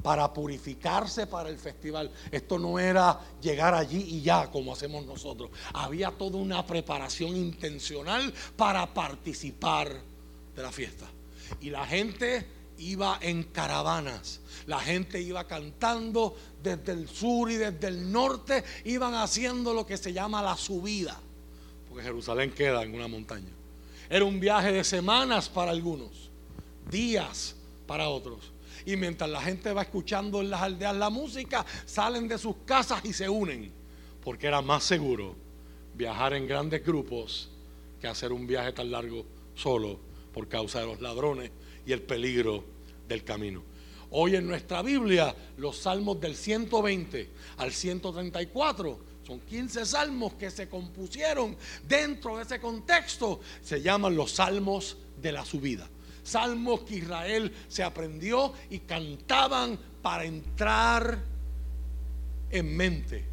[0.02, 2.10] para purificarse para el festival.
[2.30, 5.50] Esto no era llegar allí y ya como hacemos nosotros.
[5.72, 10.00] Había toda una preparación intencional para participar
[10.54, 11.06] de la fiesta.
[11.60, 12.46] Y la gente
[12.82, 14.40] iba en caravanas.
[14.66, 18.64] La gente iba cantando desde el sur y desde el norte.
[18.84, 21.18] Iban haciendo lo que se llama la subida.
[21.88, 23.50] Porque Jerusalén queda en una montaña.
[24.08, 26.30] Era un viaje de semanas para algunos,
[26.90, 28.52] días para otros.
[28.84, 33.04] Y mientras la gente va escuchando en las aldeas la música, salen de sus casas
[33.04, 33.72] y se unen.
[34.22, 35.34] Porque era más seguro
[35.94, 37.50] viajar en grandes grupos
[38.00, 39.98] que hacer un viaje tan largo solo
[40.32, 41.50] por causa de los ladrones
[41.86, 42.64] y el peligro
[43.08, 43.62] del camino.
[44.10, 50.68] Hoy en nuestra Biblia, los salmos del 120 al 134 son 15 salmos que se
[50.68, 51.56] compusieron
[51.88, 53.40] dentro de ese contexto.
[53.62, 55.88] Se llaman los salmos de la subida
[56.22, 61.18] salmos que Israel se aprendió y cantaban para entrar
[62.50, 63.31] en mente.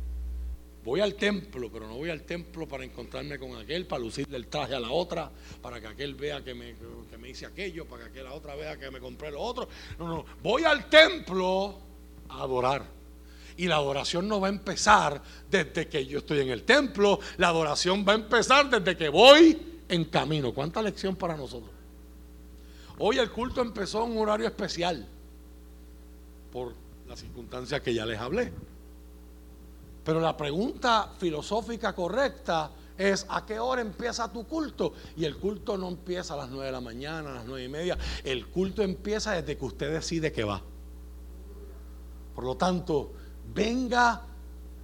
[0.84, 4.48] Voy al templo, pero no voy al templo para encontrarme con aquel, para lucirle el
[4.48, 5.30] traje a la otra,
[5.62, 6.76] para que aquel vea que me,
[7.10, 9.68] que me hice aquello, para que aquella otra vea que me compré lo otro.
[9.98, 11.78] No, no, voy al templo
[12.30, 12.86] a adorar.
[13.58, 17.50] Y la adoración no va a empezar desde que yo estoy en el templo, la
[17.50, 20.54] adoración va a empezar desde que voy en camino.
[20.54, 21.72] ¿Cuánta lección para nosotros?
[23.00, 25.06] Hoy el culto empezó en un horario especial
[26.54, 26.74] por
[27.08, 28.52] las circunstancias que ya les hablé.
[30.10, 34.94] Pero la pregunta filosófica correcta es ¿a qué hora empieza tu culto?
[35.16, 37.68] Y el culto no empieza a las 9 de la mañana, a las nueve y
[37.68, 37.96] media.
[38.24, 40.64] El culto empieza desde que usted decide que va.
[42.34, 43.14] Por lo tanto,
[43.54, 44.24] venga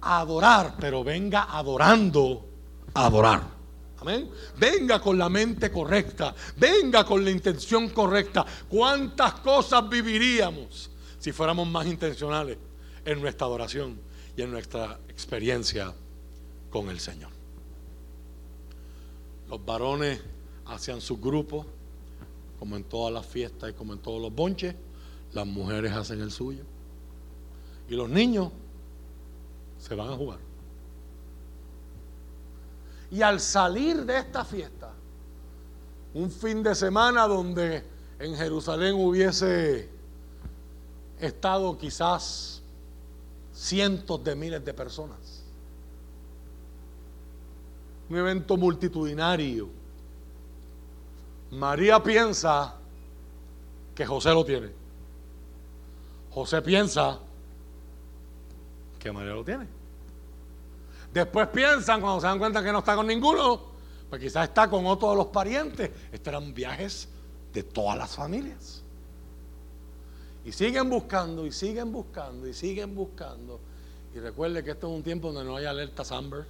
[0.00, 2.46] a adorar, pero venga adorando
[2.94, 3.42] a adorar.
[3.98, 4.30] Amén.
[4.56, 8.46] Venga con la mente correcta, venga con la intención correcta.
[8.68, 12.58] ¿Cuántas cosas viviríamos si fuéramos más intencionales
[13.04, 14.05] en nuestra adoración
[14.36, 15.94] y en nuestra experiencia
[16.70, 17.30] con el Señor?
[19.48, 20.20] Los varones
[20.66, 21.64] hacían su grupo,
[22.58, 24.74] como en todas las fiestas y como en todos los bonches.
[25.32, 26.64] Las mujeres hacen el suyo.
[27.88, 28.50] Y los niños
[29.78, 30.38] se van a jugar.
[33.10, 34.92] Y al salir de esta fiesta,
[36.14, 37.84] un fin de semana donde
[38.18, 39.88] en Jerusalén hubiese
[41.20, 42.55] estado quizás
[43.56, 45.42] cientos de miles de personas,
[48.08, 49.68] un evento multitudinario,
[51.50, 52.76] María piensa
[53.94, 54.70] que José lo tiene.
[56.30, 57.18] José piensa
[58.98, 59.66] que María lo tiene.
[61.14, 63.62] Después piensan, cuando se dan cuenta que no está con ninguno,
[64.10, 65.90] pues quizás está con otro de los parientes.
[66.12, 67.08] Estos eran viajes
[67.54, 68.75] de todas las familias.
[70.46, 73.60] Y siguen buscando, y siguen buscando, y siguen buscando.
[74.14, 76.46] Y recuerde que esto es un tiempo donde no hay alertas Amber,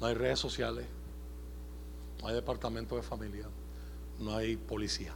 [0.00, 0.86] no hay redes sociales,
[2.20, 3.46] no hay departamento de familia,
[4.18, 5.14] no hay policía.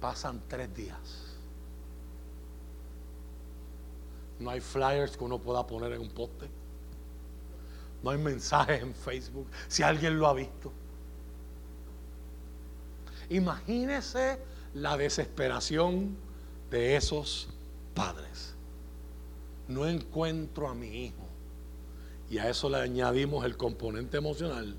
[0.00, 1.28] Pasan tres días
[4.38, 6.48] No hay flyers que uno pueda poner en un poste.
[8.02, 9.48] No hay mensajes en Facebook.
[9.66, 10.72] Si alguien lo ha visto.
[13.30, 14.38] Imagínese
[14.74, 16.16] la desesperación
[16.70, 17.48] de esos
[17.94, 18.54] padres.
[19.66, 21.26] No encuentro a mi hijo.
[22.30, 24.76] Y a eso le añadimos el componente emocional.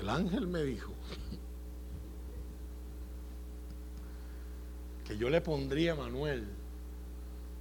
[0.00, 0.92] El ángel me dijo
[5.04, 6.46] que yo le pondría a Manuel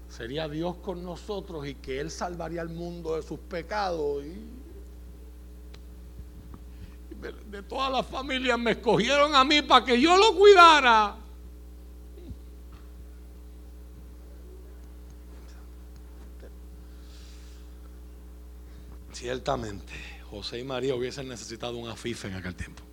[0.10, 4.24] sería Dios con nosotros y que Él salvaría al mundo de sus pecados.
[4.24, 4.57] Y,
[7.48, 11.16] de todas las familias me escogieron a mí para que yo lo cuidara.
[19.12, 19.94] Ciertamente,
[20.30, 22.84] José y María hubiesen necesitado un afife en aquel tiempo.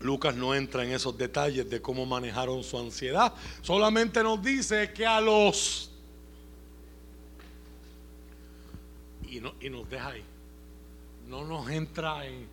[0.00, 3.32] Lucas no entra en esos detalles de cómo manejaron su ansiedad.
[3.62, 5.92] Solamente nos dice que a los...
[9.28, 10.24] Y, no, nos deja ahí.
[11.28, 12.46] No nos entra en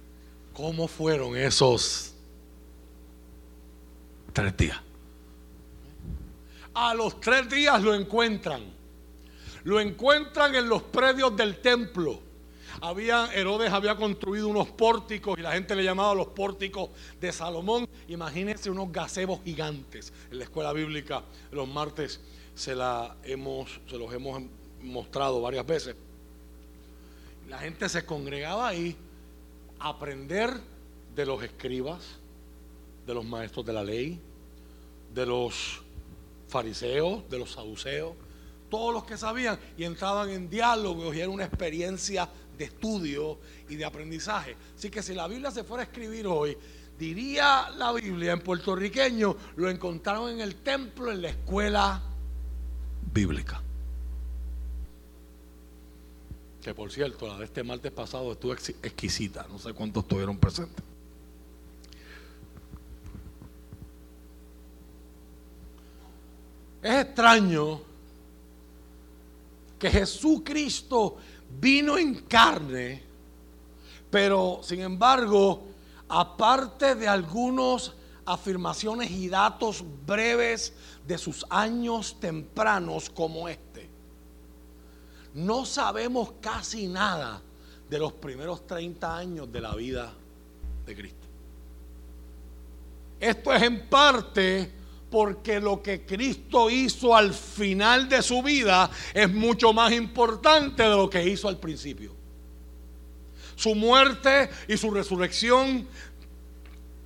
[0.54, 2.14] cómo fueron esos
[4.32, 4.80] tres días.
[6.74, 8.64] A los tres días lo encuentran.
[9.64, 12.20] Lo encuentran en los predios del templo
[12.82, 17.88] había, Herodes había construido unos pórticos y la gente le llamaba los pórticos de Salomón.
[18.10, 20.12] Imagínense unos gazebos gigantes.
[20.30, 22.20] En la escuela bíblica los martes
[22.56, 24.42] se, la hemos, se los hemos
[24.82, 25.96] mostrado varias veces.
[27.50, 28.96] La gente se congregaba ahí
[29.80, 30.54] a aprender
[31.16, 32.02] de los escribas,
[33.06, 34.20] de los maestros de la ley,
[35.14, 35.82] de los
[36.48, 38.14] fariseos, de los saduceos,
[38.70, 42.28] todos los que sabían y entraban en diálogo y era una experiencia
[42.58, 43.38] de estudio
[43.70, 44.56] y de aprendizaje.
[44.76, 46.58] Así que si la Biblia se fuera a escribir hoy,
[46.98, 52.02] diría la Biblia en puertorriqueño, lo encontraron en el templo, en la escuela
[53.14, 53.62] bíblica.
[56.64, 60.84] Que por cierto, la de este martes pasado estuvo exquisita, no sé cuántos estuvieron presentes.
[66.82, 67.82] Es extraño
[69.78, 71.18] que Jesucristo
[71.60, 73.04] vino en carne,
[74.10, 75.66] pero sin embargo,
[76.08, 77.92] aparte de algunas
[78.26, 80.74] afirmaciones y datos breves
[81.06, 83.73] de sus años tempranos como este,
[85.34, 87.42] no sabemos casi nada
[87.90, 90.14] de los primeros 30 años de la vida
[90.86, 91.28] de Cristo.
[93.20, 94.72] Esto es en parte
[95.10, 100.90] porque lo que Cristo hizo al final de su vida es mucho más importante de
[100.90, 102.12] lo que hizo al principio.
[103.56, 105.88] Su muerte y su resurrección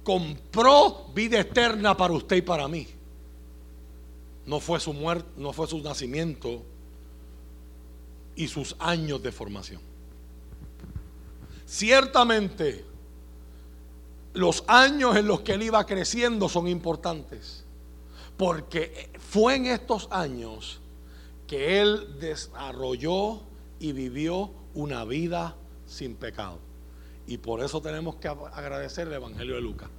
[0.03, 2.87] compró vida eterna para usted y para mí.
[4.45, 6.63] No fue su muerte, no fue su nacimiento
[8.37, 9.81] y sus años de formación.
[11.65, 12.85] Ciertamente,
[14.33, 17.65] los años en los que él iba creciendo son importantes.
[18.37, 20.79] Porque fue en estos años
[21.47, 23.41] que él desarrolló
[23.79, 25.55] y vivió una vida
[25.87, 26.59] sin pecado.
[27.25, 29.89] Y por eso tenemos que agradecer el Evangelio de Lucas.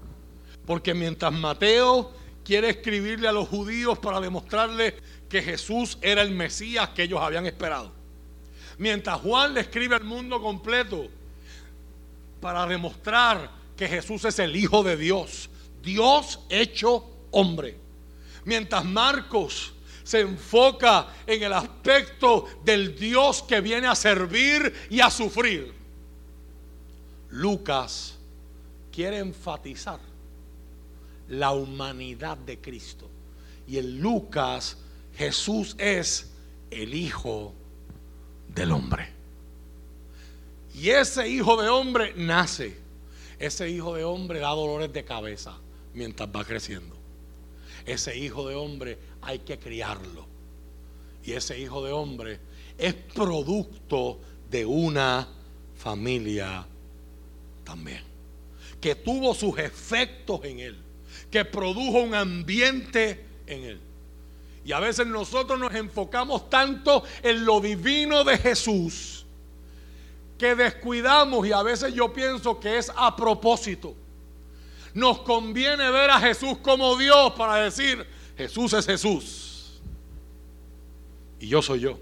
[0.65, 2.13] Porque mientras Mateo
[2.45, 4.95] quiere escribirle a los judíos para demostrarle
[5.29, 7.98] que Jesús era el Mesías que ellos habían esperado.
[8.79, 11.09] Mientras Juan le escribe al mundo completo
[12.41, 15.51] para demostrar que Jesús es el Hijo de Dios,
[15.83, 17.77] Dios hecho hombre.
[18.45, 19.75] Mientras Marcos
[20.05, 25.73] se enfoca en el aspecto del Dios que viene a servir y a sufrir.
[27.31, 28.17] Lucas
[28.91, 30.01] quiere enfatizar
[31.29, 33.11] la humanidad de Cristo.
[33.67, 34.79] Y en Lucas
[35.15, 36.31] Jesús es
[36.71, 37.55] el Hijo
[38.59, 39.09] del Hombre.
[40.75, 42.77] Y ese Hijo de Hombre nace.
[43.39, 45.57] Ese Hijo de Hombre da dolores de cabeza
[45.95, 46.99] mientras va creciendo
[47.89, 50.27] ese hijo de hombre hay que criarlo.
[51.25, 52.39] Y ese hijo de hombre
[52.77, 55.29] es producto de una
[55.77, 56.67] familia
[57.65, 58.03] también.
[58.81, 60.77] Que tuvo sus efectos en él.
[61.31, 63.81] Que produjo un ambiente en él.
[64.69, 69.25] Y a veces nosotros nos enfocamos tanto en lo divino de Jesús
[70.37, 73.97] que descuidamos y a veces yo pienso que es a propósito
[74.93, 78.07] nos conviene ver a Jesús como Dios para decir,
[78.37, 79.81] Jesús es Jesús.
[81.41, 81.99] Y yo soy yo.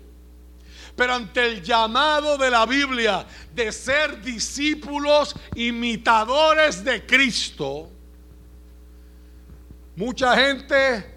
[0.96, 7.90] Pero ante el llamado de la Biblia de ser discípulos imitadores de Cristo,
[9.94, 11.15] mucha gente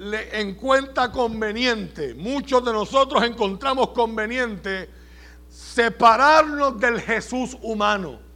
[0.00, 4.90] le encuentra conveniente, muchos de nosotros encontramos conveniente
[5.48, 8.30] separarnos del Jesús humano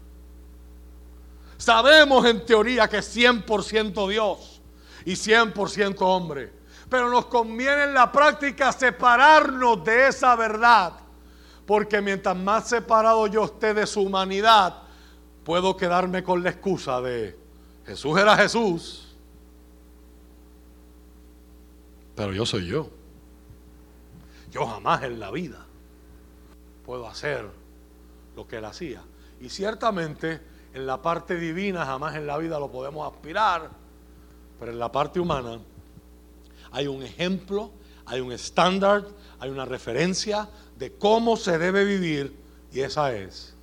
[1.64, 4.60] Sabemos en teoría que es 100% Dios
[5.06, 6.52] y 100% hombre.
[6.90, 10.92] Pero nos conviene en la práctica separarnos de esa verdad.
[11.64, 14.82] Porque mientras más separado yo esté de su humanidad,
[15.42, 17.34] puedo quedarme con la excusa de
[17.86, 19.03] Jesús era Jesús,
[22.14, 22.90] pero yo soy yo.
[24.50, 25.66] Yo jamás en la vida
[26.86, 27.48] puedo hacer
[28.36, 29.02] lo que él hacía.
[29.40, 30.40] Y ciertamente
[30.72, 33.70] en la parte divina jamás en la vida lo podemos aspirar,
[34.58, 35.58] pero en la parte humana
[36.70, 37.70] hay un ejemplo,
[38.06, 39.06] hay un estándar,
[39.38, 40.48] hay una referencia
[40.78, 42.34] de cómo se debe vivir
[42.72, 43.54] y esa es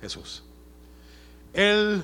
[0.00, 0.42] Jesús.
[1.52, 2.02] Él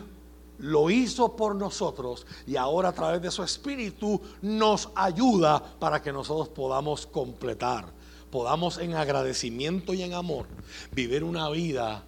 [0.61, 6.13] lo hizo por nosotros y ahora a través de su espíritu nos ayuda para que
[6.13, 7.87] nosotros podamos completar,
[8.31, 10.47] podamos en agradecimiento y en amor
[10.93, 12.05] vivir una vida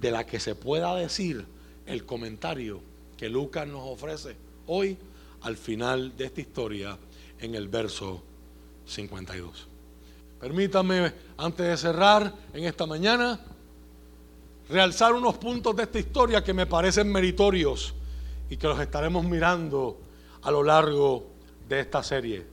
[0.00, 1.46] de la que se pueda decir
[1.86, 2.80] el comentario
[3.16, 4.96] que Lucas nos ofrece hoy
[5.42, 6.98] al final de esta historia
[7.40, 8.22] en el verso
[8.86, 9.66] 52.
[10.40, 13.40] Permítame, antes de cerrar en esta mañana,
[14.68, 17.94] realzar unos puntos de esta historia que me parecen meritorios
[18.50, 19.98] y que los estaremos mirando
[20.42, 21.26] a lo largo
[21.68, 22.46] de esta serie.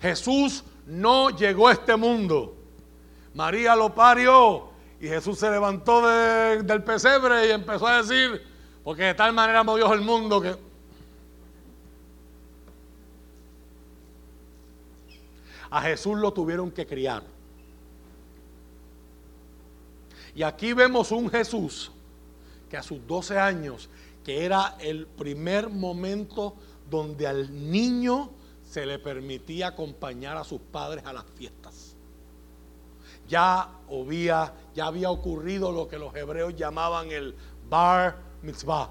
[0.00, 2.56] Jesús no llegó a este mundo.
[3.34, 8.40] María lo parió Y Jesús se levantó del pesebre y empezó a decir,
[8.84, 10.56] porque de tal manera amó Dios el mundo que...
[15.70, 17.24] A Jesús lo tuvieron que criar.
[20.34, 21.92] Y aquí vemos un Jesús
[22.70, 23.88] que a sus 12 años,
[24.24, 26.54] que era el primer momento
[26.88, 28.30] donde al niño
[28.68, 31.94] se le permitía acompañar a sus padres a las fiestas.
[33.28, 37.34] Ya había, ya había ocurrido lo que los hebreos llamaban el
[37.68, 38.90] bar mitzvah.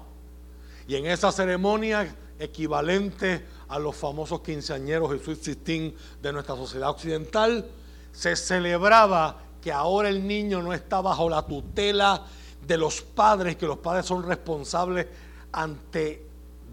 [0.86, 7.68] Y en esa ceremonia equivalente a los famosos quinceañeros Jesús Sistín de nuestra sociedad occidental,
[8.12, 12.26] se celebraba que ahora el niño no está bajo la tutela
[12.66, 15.06] de los padres, que los padres son responsables
[15.52, 16.26] ante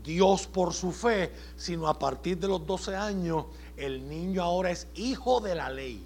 [0.04, 3.46] Dios por su fe, sino a partir de los 12 años
[3.78, 6.06] el niño ahora es hijo de la ley.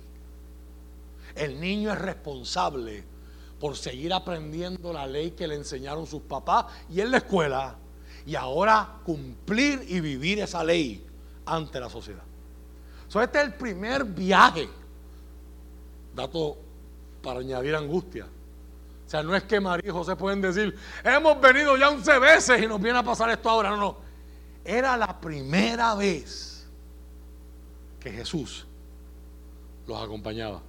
[1.36, 3.04] El niño es responsable
[3.60, 7.76] por seguir aprendiendo la ley que le enseñaron sus papás y en la escuela
[8.26, 11.06] y ahora cumplir y vivir esa ley
[11.46, 12.24] ante la sociedad.
[13.08, 14.70] este es el primer viaje,
[16.16, 16.58] dato
[17.24, 18.28] para añadir angustia,
[19.06, 22.64] o sea, no es que María y José pueden decir, hemos venido ya 11 veces
[22.64, 23.70] y nos viene a pasar esto ahora.
[23.72, 23.98] No, no.
[24.64, 26.68] Era la primera vez
[28.00, 28.66] que Jesús
[29.86, 30.62] los acompañaba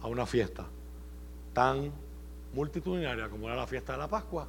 [0.00, 0.66] a una fiesta
[1.52, 1.92] tan
[2.52, 4.46] multitudinaria como era la fiesta de la Pascua.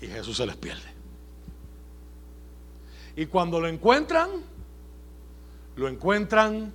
[0.00, 0.98] Y Jesús se les pierde.
[3.16, 4.30] Y cuando lo encuentran,
[5.76, 6.72] lo encuentran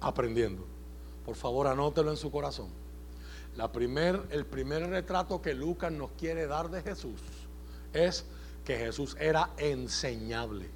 [0.00, 0.71] aprendiendo.
[1.24, 2.68] Por favor, anótelo en su corazón
[3.56, 7.20] la primer, el primer retrato que Lucas nos quiere dar de Jesús
[7.92, 8.24] es
[8.64, 10.70] que Jesús era enseñable.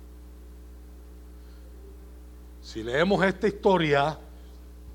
[2.62, 4.18] Si leemos esta historia,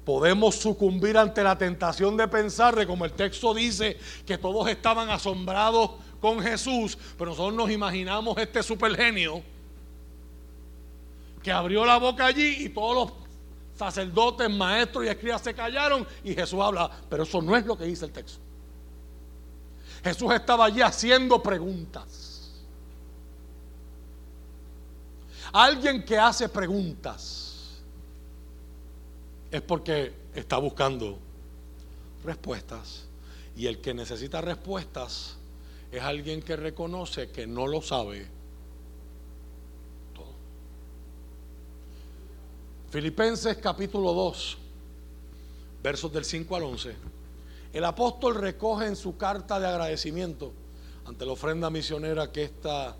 [0.06, 5.10] podemos sucumbir ante la tentación de pensar, de como el texto dice, que todos estaban
[5.10, 9.42] asombrados con Jesús, pero nosotros nos imaginamos este supergenio
[11.42, 13.21] que abrió la boca allí y todos los
[13.82, 16.88] sacerdotes, maestros y escribas se callaron y Jesús habla.
[17.10, 18.40] Pero eso no es lo que dice el texto.
[20.04, 22.52] Jesús estaba allí haciendo preguntas.
[25.52, 27.82] Alguien que hace preguntas
[29.50, 31.18] es porque está buscando
[32.24, 33.06] respuestas.
[33.56, 35.38] Y el que necesita respuestas
[35.92, 38.28] es alguien que reconoce que no lo sabe
[42.92, 44.58] Filipenses capítulo 2,
[45.82, 46.94] versos del 5 al 11.
[47.72, 50.52] El apóstol recoge en su carta de agradecimiento
[51.06, 52.98] ante la ofrenda misionera que esta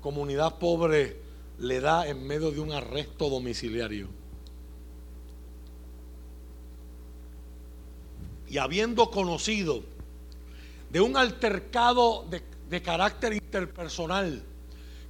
[0.00, 1.16] comunidad pobre
[1.60, 4.08] le da en medio de un arresto domiciliario.
[8.48, 9.84] Y habiendo conocido
[10.90, 14.42] de un altercado de, de carácter interpersonal,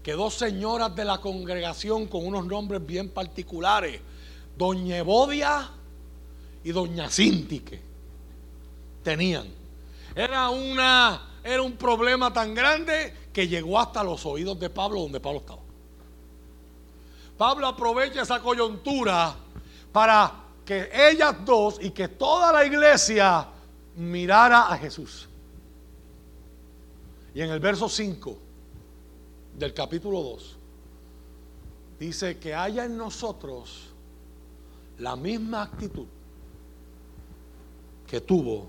[0.04, 4.02] que dos señoras de la congregación con unos nombres bien particulares,
[4.54, 5.70] Doña Evodia
[6.62, 7.80] y Doña Cintique,
[9.02, 9.46] tenían.
[10.14, 15.20] Era, una, era un problema tan grande que llegó hasta los oídos de Pablo donde
[15.20, 15.62] Pablo estaba.
[17.38, 19.34] Pablo aprovecha esa coyuntura
[19.90, 20.34] para
[20.66, 23.48] que ellas dos y que toda la iglesia
[23.96, 25.30] mirara a Jesús.
[27.34, 28.43] Y en el verso 5
[29.58, 30.56] del capítulo 2,
[31.98, 33.88] dice que haya en nosotros
[34.98, 36.06] la misma actitud
[38.06, 38.68] que tuvo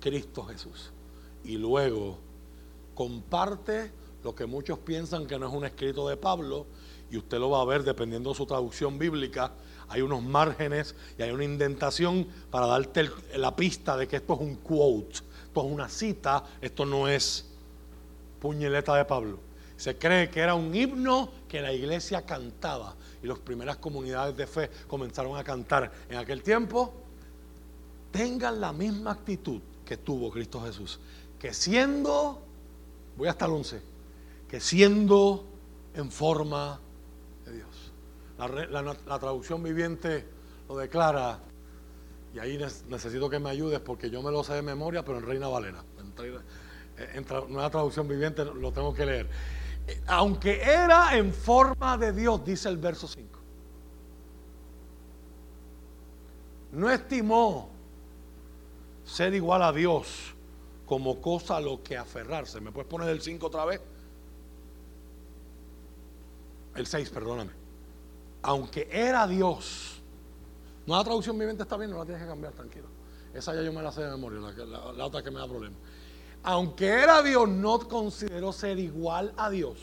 [0.00, 0.90] Cristo Jesús.
[1.44, 2.18] Y luego
[2.94, 3.90] comparte
[4.22, 6.66] lo que muchos piensan que no es un escrito de Pablo,
[7.10, 9.52] y usted lo va a ver dependiendo de su traducción bíblica.
[9.88, 14.40] Hay unos márgenes y hay una indentación para darte la pista de que esto es
[14.40, 17.46] un quote, esto es una cita, esto no es
[18.40, 19.38] puñeleta de Pablo.
[19.76, 24.46] Se cree que era un himno que la iglesia cantaba y las primeras comunidades de
[24.46, 26.92] fe comenzaron a cantar en aquel tiempo.
[28.12, 31.00] Tengan la misma actitud que tuvo Cristo Jesús,
[31.38, 32.40] que siendo,
[33.16, 33.82] voy hasta el 11,
[34.48, 35.44] que siendo
[35.94, 36.80] en forma
[37.44, 37.92] de Dios.
[38.38, 40.24] La, traducción viviente
[40.68, 41.40] lo declara,
[42.32, 42.58] y ahí
[42.88, 45.84] necesito que me ayudes porque yo me lo sé de memoria, pero en Reina Valera.
[45.98, 49.28] En, en nueva traducción viviente lo tengo que leer
[50.06, 53.38] aunque era en forma de Dios, dice el verso 5,
[56.72, 57.70] no estimó
[59.04, 60.34] ser igual a Dios
[60.86, 62.60] como cosa a lo que aferrarse.
[62.60, 63.80] ¿Me puedes poner el 5 otra vez?
[66.74, 67.52] El 6, perdóname.
[68.42, 70.02] Aunque era Dios.
[70.86, 72.88] No la traducción viviente está bien, no la tienes que cambiar, tranquilo.
[73.32, 75.76] Esa ya yo me la sé de memoria, la, otra que me da problema.
[76.44, 79.78] Aunque era Dios, no consideró ser igual a Dios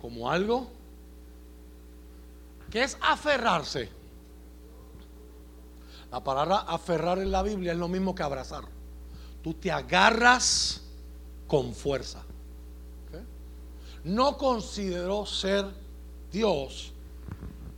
[0.00, 0.68] como algo
[2.70, 3.88] que es aferrarse.
[6.12, 8.62] La palabra aferrar en la Biblia es lo mismo que abrazar.
[9.42, 10.80] Tú te agarras
[11.48, 12.22] con fuerza.
[14.04, 15.66] No consideró ser
[16.30, 16.92] Dios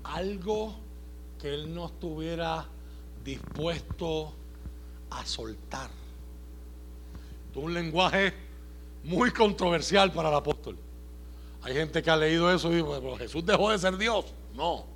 [0.04, 0.74] algo
[1.38, 2.66] que él no estuviera
[3.24, 4.34] dispuesto
[5.10, 5.90] a soltar.
[7.54, 8.32] un lenguaje
[9.02, 10.78] muy controversial para el apóstol.
[11.62, 14.26] Hay gente que ha leído eso y dice, pero Jesús dejó de ser Dios.
[14.54, 14.86] No.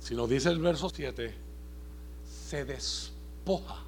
[0.00, 1.34] Si nos dice el verso 7,
[2.24, 3.78] se despoja,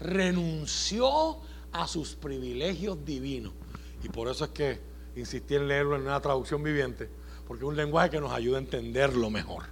[0.00, 1.38] renunció
[1.70, 3.52] a sus privilegios divinos.
[4.02, 4.80] Y por eso es que
[5.16, 7.08] insistí en leerlo en una traducción viviente,
[7.46, 9.64] porque es un lenguaje que nos ayuda a entenderlo mejor.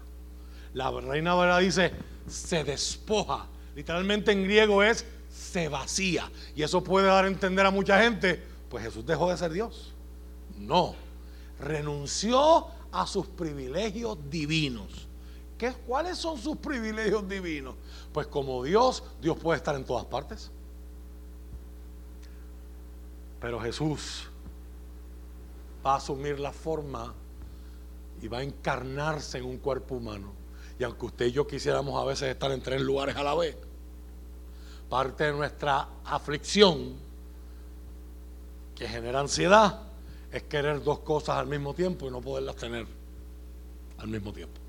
[0.75, 1.93] La reina Valera dice,
[2.27, 3.47] se despoja.
[3.75, 6.31] Literalmente en griego es se vacía.
[6.55, 9.93] Y eso puede dar a entender a mucha gente, pues Jesús dejó de ser Dios.
[10.59, 10.95] No,
[11.59, 15.09] renunció a sus privilegios divinos.
[15.57, 17.75] ¿Qué, ¿Cuáles son sus privilegios divinos?
[18.13, 20.51] Pues como Dios, Dios puede estar en todas partes.
[23.41, 24.29] Pero Jesús
[25.85, 27.15] va a asumir la forma
[28.21, 30.42] y va a encarnarse en un cuerpo humano.
[30.83, 33.57] Y aunque usted y yo quisiéramos a veces estar en tres lugares a la vez,
[34.91, 36.97] parte de nuestra aflicción
[38.75, 39.83] que genera ansiedad
[40.33, 42.85] es querer dos cosas al mismo tiempo y no poderlas tener
[43.97, 44.61] al mismo tiempo.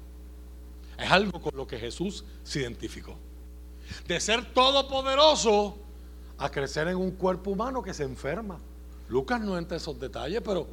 [1.00, 3.16] Es algo con lo que Jesús se identificó.
[4.08, 5.80] De ser todopoderoso
[6.38, 8.60] a crecer en un cuerpo humano que se enferma.
[9.10, 10.68] Lucas no entra en esos detalles, pero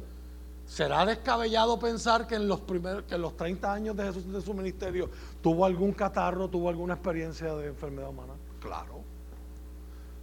[0.71, 4.41] ¿será descabellado pensar que en los primeros, que en los 30 años de Jesús de
[4.41, 5.09] su ministerio
[5.41, 8.33] tuvo algún catarro, tuvo alguna experiencia de enfermedad humana?
[8.61, 9.01] Claro.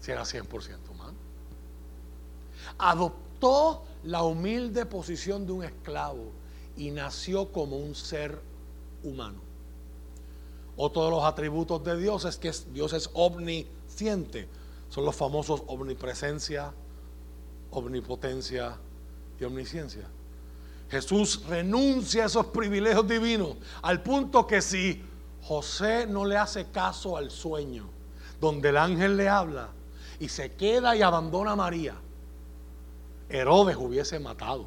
[0.01, 1.19] Si era 100% humano.
[2.79, 6.33] Adoptó la humilde posición de un esclavo
[6.79, 8.41] y nació como un ser
[9.03, 9.41] humano.
[10.79, 14.49] Otro de los atributos de Dios es que Dios es omnisciente.
[14.89, 16.73] Son los famosos omnipresencia,
[17.71, 18.79] omnipotencia
[19.39, 20.09] y omnisciencia.
[20.91, 25.03] Jesús renuncia a esos privilegios divinos al punto que si
[25.43, 27.89] José no le hace caso al sueño,
[28.41, 29.69] donde el ángel le habla
[30.19, 31.95] y se queda y abandona a María,
[33.29, 34.67] Herodes hubiese matado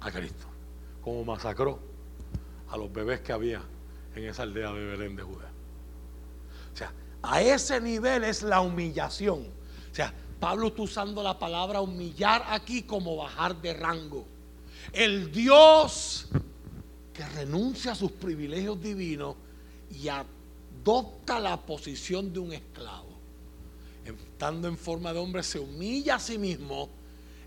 [0.00, 0.46] a Cristo,
[1.02, 1.78] como masacró
[2.68, 3.62] a los bebés que había
[4.14, 5.50] en esa aldea de Belén de Judea.
[6.72, 6.92] O sea,
[7.22, 9.46] a ese nivel es la humillación.
[9.90, 14.26] O sea, Pablo está usando la palabra humillar aquí como bajar de rango.
[14.92, 16.28] El Dios
[17.12, 19.36] que renuncia a sus privilegios divinos
[19.90, 23.06] y adopta la posición de un esclavo.
[24.04, 26.90] Estando en forma de hombre, se humilla a sí mismo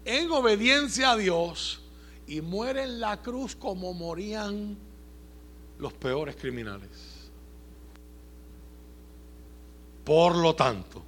[0.03, 1.81] en obediencia a Dios
[2.27, 4.75] y muere en la cruz como morían
[5.77, 6.89] los peores criminales.
[10.03, 11.03] Por lo tanto,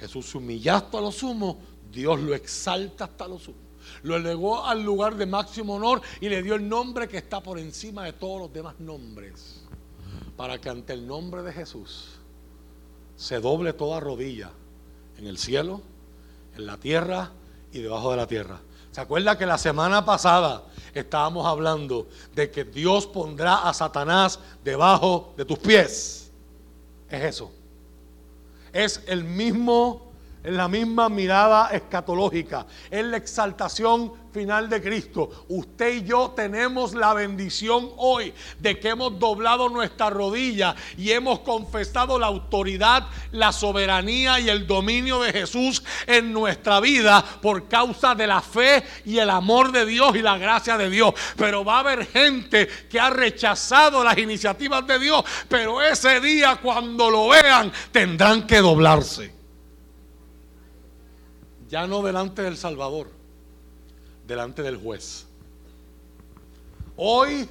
[0.00, 1.58] Jesús se humilla hasta lo sumo,
[1.92, 3.67] Dios lo exalta hasta lo sumo.
[4.02, 7.58] Lo elevó al lugar de máximo honor y le dio el nombre que está por
[7.58, 9.62] encima de todos los demás nombres.
[10.36, 12.18] Para que ante el nombre de Jesús
[13.16, 14.50] se doble toda rodilla
[15.18, 15.82] en el cielo,
[16.56, 17.32] en la tierra
[17.72, 18.60] y debajo de la tierra.
[18.92, 25.34] ¿Se acuerda que la semana pasada estábamos hablando de que Dios pondrá a Satanás debajo
[25.36, 26.30] de tus pies?
[27.10, 27.50] Es eso.
[28.72, 30.07] Es el mismo
[30.42, 35.46] es la misma mirada escatológica, es la exaltación final de Cristo.
[35.48, 41.40] Usted y yo tenemos la bendición hoy de que hemos doblado nuestra rodilla y hemos
[41.40, 48.14] confesado la autoridad, la soberanía y el dominio de Jesús en nuestra vida por causa
[48.14, 51.14] de la fe y el amor de Dios y la gracia de Dios.
[51.36, 56.60] Pero va a haber gente que ha rechazado las iniciativas de Dios, pero ese día
[56.62, 59.37] cuando lo vean tendrán que doblarse
[61.68, 63.08] ya no delante del Salvador,
[64.26, 65.26] delante del juez.
[66.96, 67.48] Hoy,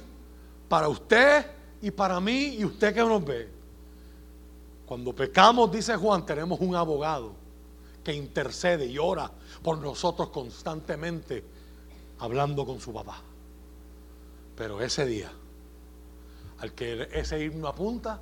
[0.68, 1.46] para usted
[1.80, 3.48] y para mí y usted que nos ve,
[4.86, 7.32] cuando pecamos, dice Juan, tenemos un abogado
[8.02, 9.30] que intercede y ora
[9.62, 11.44] por nosotros constantemente,
[12.18, 13.22] hablando con su papá.
[14.56, 15.30] Pero ese día,
[16.58, 18.20] al que ese himno apunta,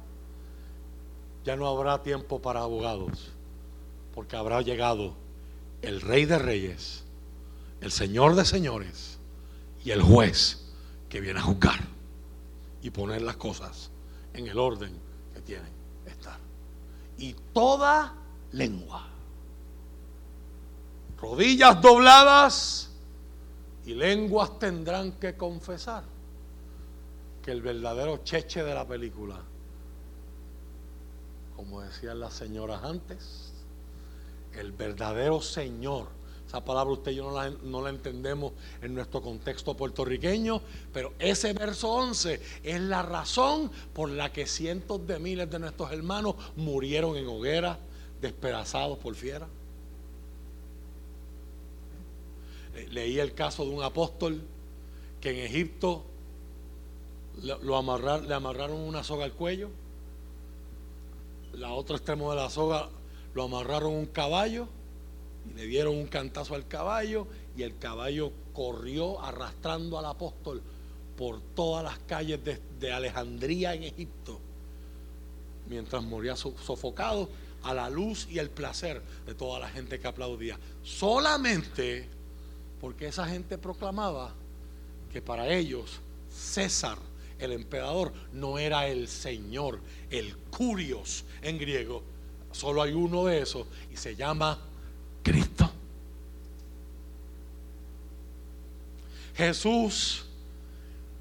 [1.44, 3.30] ya no habrá tiempo para abogados,
[4.14, 5.14] porque habrá llegado
[5.86, 7.04] el Rey de Reyes,
[7.80, 9.18] el Señor de Señores
[9.84, 10.66] y el juez
[11.08, 11.80] que viene a juzgar.
[12.82, 13.90] y poner las cosas
[14.32, 14.92] en el orden
[15.34, 15.72] que tienen
[16.04, 16.38] que estar.
[17.18, 18.14] Y toda
[18.52, 19.08] lengua,
[21.20, 22.90] rodillas dobladas
[23.84, 26.04] y lenguas tendrán que confesar
[27.42, 29.40] que el verdadero cheche de la película,
[31.56, 33.45] como decían las señoras antes,
[34.56, 37.32] el verdadero Señor esa palabra usted y yo
[37.64, 40.60] no la, entendemos en nuestro contexto puertorriqueño,
[40.92, 45.90] pero ese verso 11 es la razón por la que cientos de miles de nuestros
[45.90, 47.78] hermanos murieron en hoguera,
[48.20, 49.48] despedazados por fiera.
[52.90, 54.40] Leí el caso de un apóstol
[55.20, 56.04] que en Egipto
[57.42, 57.82] lo
[58.20, 59.70] le amarraron una soga al cuello,
[61.54, 62.88] la otro extremo de la soga
[63.36, 64.66] lo amarraron un caballo
[65.44, 70.62] y le dieron un cantazo al caballo y el caballo corrió arrastrando al apóstol
[71.18, 72.40] por todas las calles
[72.80, 74.40] de, Alejandría en Egipto,
[75.68, 77.28] mientras moría sofocado
[77.62, 80.58] a la luz y el placer de toda la gente que aplaudía.
[80.82, 82.08] Solamente
[82.80, 84.32] porque esa gente proclamaba
[85.12, 86.96] que para ellos César,
[87.38, 92.15] el emperador, no era el Señor, el curios en griego.
[92.56, 94.58] Solo hay uno de esos y se llama
[95.22, 95.70] Cristo.
[99.34, 100.24] Jesús,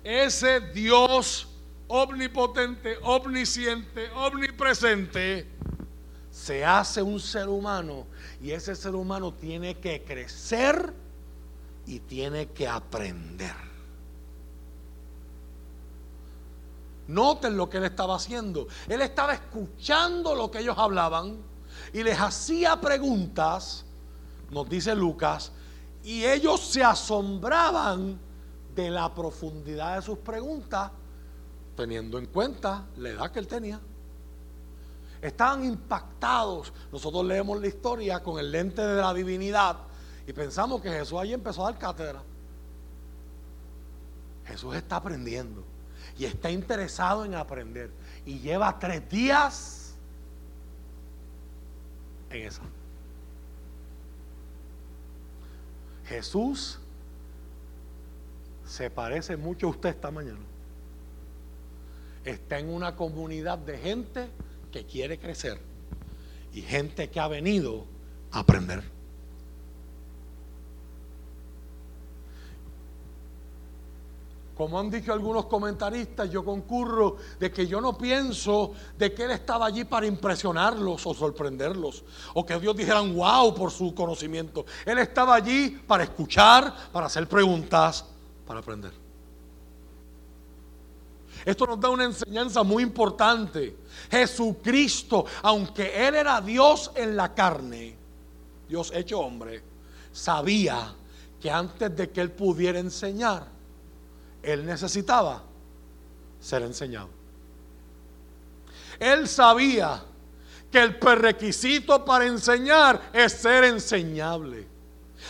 [0.02, 1.50] ese Dios
[1.90, 5.46] omnipotente, omnisciente, omnipresente,
[6.32, 8.08] se hace un ser humano
[8.42, 10.94] y ese ser humano tiene que crecer
[11.86, 13.75] y tiene que aprender.
[17.08, 18.68] Noten lo que él estaba haciendo.
[18.88, 21.38] Él estaba escuchando lo que ellos hablaban
[21.94, 23.86] y les hacía preguntas
[24.50, 25.52] nos dice Lucas,
[26.04, 28.20] y ellos se asombraban
[28.76, 30.92] de la profundidad de sus preguntas,
[31.76, 33.80] teniendo en cuenta la edad que él tenía.
[35.22, 36.72] Estaban impactados.
[36.92, 39.78] Nosotros leemos la historia con el lente de la divinidad
[40.28, 42.22] y pensamos que Jesús ahí empezó a dar cátedra.
[44.46, 45.64] Jesús está aprendiendo
[46.18, 47.92] y está interesado en aprender.
[48.26, 49.96] Y lleva tres días
[52.30, 52.62] en esa.
[56.08, 56.80] Jesús
[58.66, 60.40] se parece mucho a usted esta mañana.
[62.24, 64.30] Está en una comunidad de gente
[64.72, 65.60] que quiere crecer
[66.54, 67.86] y gente que ha venido
[68.32, 68.95] a aprender.
[74.56, 79.32] Como han dicho algunos comentaristas, yo concurro de que yo no pienso de que Él
[79.32, 84.66] estaba allí para impresionarlos o sorprenderlos, o que Dios dijeran wow por su conocimiento.
[84.86, 88.06] Él estaba allí para escuchar, para hacer preguntas,
[88.48, 88.94] para aprender.
[91.44, 93.76] Esto nos da una enseñanza muy importante.
[94.10, 97.98] Jesucristo, aunque Él era Dios en la carne,
[98.70, 99.62] Dios hecho hombre,
[100.14, 100.96] sabía
[101.42, 103.55] que antes de que Él pudiera enseñar,
[104.46, 105.44] él necesitaba
[106.40, 107.10] ser enseñado.
[109.00, 110.04] Él sabía
[110.72, 114.68] que el prerequisito para enseñar es ser enseñable.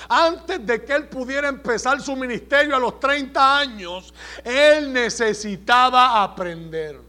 [0.10, 4.14] Antes de que él pudiera empezar su ministerio a los 30 años,
[4.44, 7.00] él necesitaba aprender.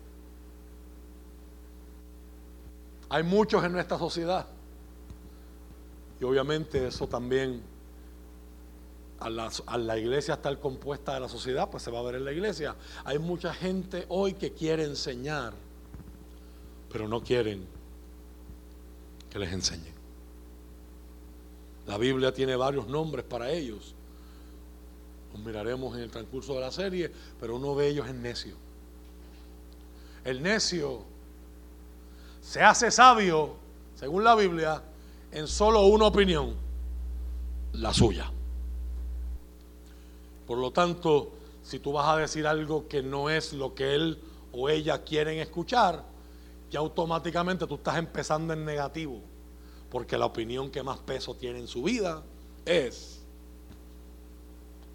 [3.08, 4.46] Hay muchos en nuestra sociedad.
[6.20, 7.62] Y obviamente eso también
[9.20, 12.32] a la, iglesia estar compuesta de la sociedad, pues se va a ver en la
[12.32, 12.76] iglesia.
[13.04, 15.54] Hay mucha gente hoy que quiere enseñar,
[16.92, 17.66] pero no quieren
[19.30, 19.94] que les enseñen.
[21.86, 23.94] La Biblia tiene varios nombres para ellos.
[25.32, 27.10] Los miraremos en el transcurso de la serie,
[27.40, 28.56] pero uno de ellos es necio.
[30.24, 31.04] El necio
[32.42, 33.54] se hace sabio,
[33.94, 34.82] según la Biblia,
[35.32, 36.54] en solo una opinión,
[37.72, 38.32] la suya.
[40.46, 41.32] Por lo tanto,
[41.62, 44.22] si tú vas a decir algo que no es lo que él
[44.52, 46.04] o ella quieren escuchar,
[46.70, 49.20] ya automáticamente tú estás empezando en negativo,
[49.90, 52.22] porque la opinión que más peso tiene en su vida
[52.64, 53.20] es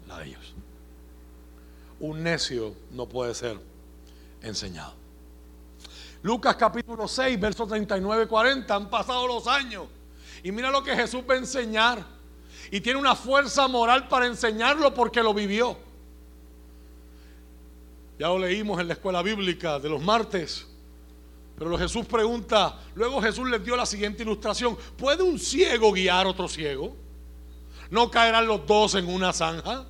[0.06, 0.54] la de ellos.
[2.00, 3.58] Un necio no puede ser
[4.42, 4.94] enseñado.
[6.22, 9.86] Lucas capítulo 6, versos 39 y 40, han pasado los años.
[10.42, 12.04] Y mira lo que Jesús va a enseñar
[12.72, 15.76] y tiene una fuerza moral para enseñarlo porque lo vivió.
[18.18, 20.66] Ya lo leímos en la escuela bíblica de los martes.
[21.58, 26.30] Pero Jesús pregunta, luego Jesús les dio la siguiente ilustración, ¿puede un ciego guiar a
[26.30, 26.96] otro ciego?
[27.90, 29.84] ¿No caerán los dos en una zanja?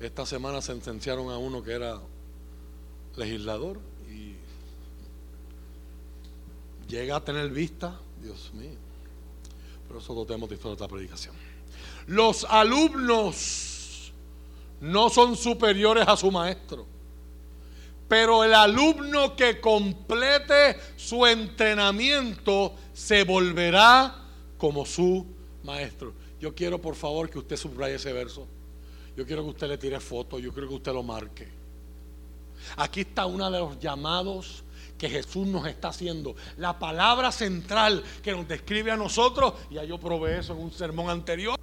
[0.00, 2.00] Esta semana sentenciaron a uno que era
[3.16, 3.78] legislador
[4.10, 4.34] y
[6.88, 8.78] llega a tener vista, Dios mío.
[9.86, 11.34] Pero eso lo tenemos de otra predicación.
[12.06, 14.12] Los alumnos
[14.80, 16.86] no son superiores a su maestro.
[18.08, 24.14] Pero el alumno que complete su entrenamiento se volverá
[24.58, 25.26] como su
[25.62, 26.12] maestro.
[26.40, 28.46] Yo quiero por favor que usted subraye ese verso.
[29.16, 31.48] Yo quiero que usted le tire foto, yo quiero que usted lo marque.
[32.76, 34.63] Aquí está uno de los llamados
[34.98, 36.36] que Jesús nos está haciendo.
[36.56, 41.10] La palabra central que nos describe a nosotros, ya yo probé eso en un sermón
[41.10, 41.58] anterior,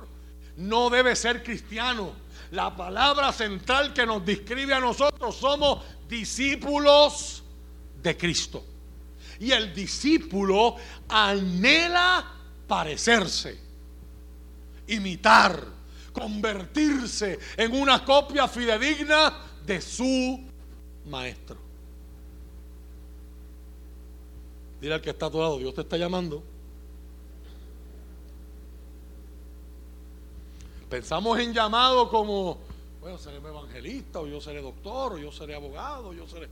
[0.58, 2.14] no debe ser cristiano.
[2.52, 7.44] La palabra central que nos describe a nosotros somos discípulos
[8.02, 8.66] de Cristo.
[9.40, 10.76] Y el discípulo
[11.08, 12.32] anhela
[12.68, 13.58] parecerse,
[14.88, 15.66] imitar,
[16.14, 19.34] convertirse en una copia fidedigna
[19.66, 20.44] de su
[21.06, 21.71] maestro.
[24.82, 26.44] Dile al que está a tu lado, Dios te está llamando.
[30.90, 32.58] Pensamos en llamado como,
[33.00, 36.50] bueno, seré evangelista, o yo seré doctor, o yo seré abogado, yo seré...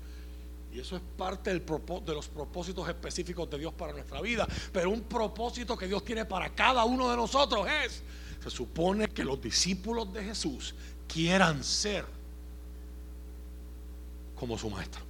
[0.71, 4.47] Y eso es parte del de los propósitos específicos de Dios para nuestra vida.
[4.71, 8.03] Pero un propósito que Dios tiene para cada uno de nosotros es,
[8.43, 10.75] se supone que los discípulos de Jesús
[11.07, 12.05] quieran ser
[14.36, 15.09] como su maestro.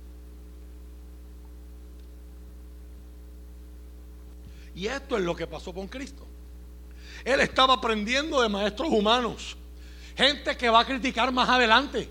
[4.80, 6.26] Y esto es lo que pasó con Cristo.
[7.26, 9.58] Él estaba aprendiendo de maestros humanos,
[10.16, 12.10] gente que va a criticar más adelante.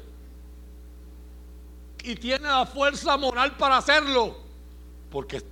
[2.04, 4.36] Y tiene la fuerza moral para hacerlo,
[5.10, 5.42] porque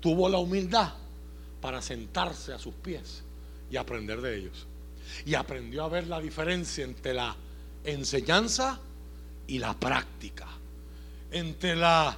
[0.00, 0.92] tuvo la humildad
[1.60, 3.22] para sentarse a sus pies
[3.70, 4.66] y aprender de ellos.
[5.24, 7.36] Y aprendió a ver la diferencia entre la
[7.84, 8.80] enseñanza
[9.46, 10.48] y la práctica,
[11.30, 12.16] entre la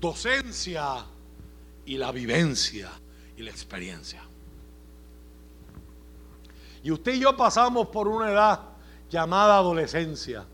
[0.00, 1.04] docencia
[1.84, 2.90] y la vivencia
[3.36, 4.22] y la experiencia.
[6.82, 8.60] Y usted y yo pasamos por una edad
[9.10, 10.44] llamada adolescencia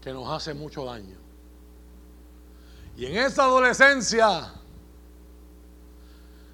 [0.00, 1.16] que nos hace mucho daño.
[2.96, 4.52] Y en esa adolescencia,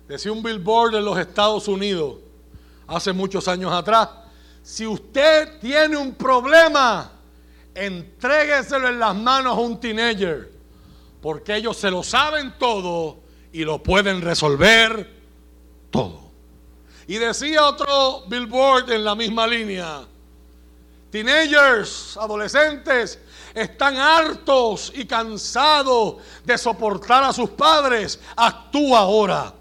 [0.08, 2.16] decía un billboard en los Estados Unidos,
[2.86, 4.08] hace muchos años atrás,
[4.62, 7.12] si usted tiene un problema,
[7.74, 10.50] entrégueselo en las manos a un teenager,
[11.20, 13.18] porque ellos se lo saben todo
[13.52, 15.10] y lo pueden resolver
[15.90, 16.20] todo.
[17.06, 20.02] Y decía otro billboard en la misma línea,
[21.10, 23.18] teenagers, adolescentes,
[23.54, 28.20] están hartos y cansados de soportar a sus padres.
[28.36, 29.52] Actúa ahora.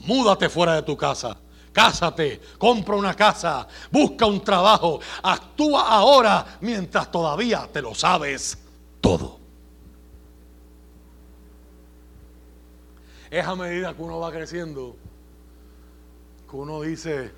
[0.00, 1.36] Múdate fuera de tu casa.
[1.72, 5.00] Cásate, compra una casa, busca un trabajo.
[5.22, 8.58] Actúa ahora mientras todavía te lo sabes
[9.00, 9.41] todo.
[13.32, 14.94] Es a medida que uno va creciendo
[16.50, 17.32] que uno dice,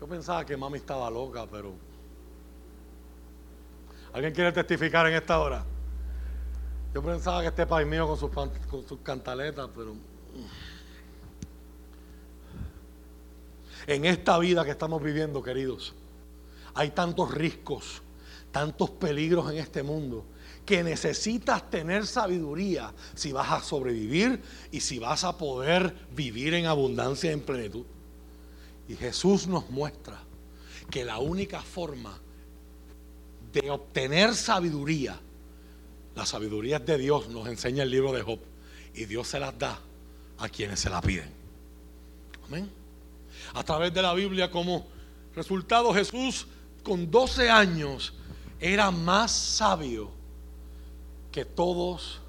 [0.00, 1.74] yo pensaba que mami estaba loca, pero
[4.12, 5.64] ¿Alguien quiere testificar en esta hora?
[6.92, 9.94] Yo pensaba que este país mío con sus, con sus cantaletas, pero...
[13.86, 15.94] En esta vida que estamos viviendo, queridos,
[16.74, 18.02] hay tantos riscos,
[18.50, 20.24] tantos peligros en este mundo,
[20.64, 24.42] que necesitas tener sabiduría si vas a sobrevivir
[24.72, 27.84] y si vas a poder vivir en abundancia y en plenitud.
[28.88, 30.20] Y Jesús nos muestra
[30.90, 32.18] que la única forma
[33.52, 35.18] de obtener sabiduría.
[36.14, 38.38] La sabiduría es de Dios, nos enseña el libro de Job.
[38.94, 39.78] Y Dios se las da
[40.38, 41.30] a quienes se la piden.
[42.46, 42.70] Amén.
[43.54, 44.86] A través de la Biblia como
[45.34, 46.46] resultado Jesús
[46.82, 48.14] con 12 años
[48.60, 50.10] era más sabio
[51.34, 52.20] que todos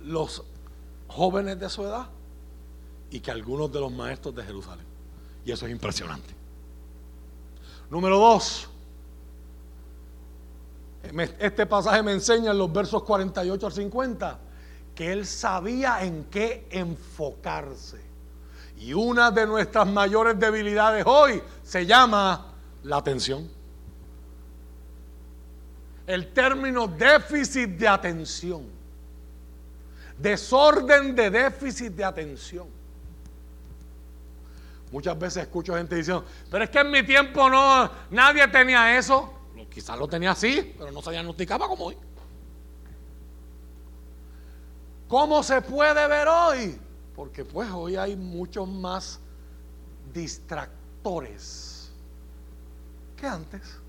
[0.00, 0.44] los
[1.08, 2.06] jóvenes de su edad
[3.10, 4.86] y que algunos de los maestros de Jerusalén.
[5.44, 6.32] Y eso es impresionante.
[7.90, 8.68] Número dos,
[11.40, 14.38] este pasaje me enseña en los versos 48 al 50
[14.94, 18.00] que él sabía en qué enfocarse.
[18.78, 22.52] Y una de nuestras mayores debilidades hoy se llama
[22.84, 23.50] la atención.
[26.12, 28.66] El término déficit de atención.
[30.18, 32.66] Desorden de déficit de atención.
[34.90, 39.32] Muchas veces escucho gente diciendo, pero es que en mi tiempo no, nadie tenía eso.
[39.72, 41.96] Quizás lo tenía así, pero no se diagnosticaba como hoy.
[45.08, 46.78] ¿Cómo se puede ver hoy?
[47.16, 49.18] Porque pues hoy hay muchos más
[50.12, 51.90] distractores
[53.16, 53.81] que antes.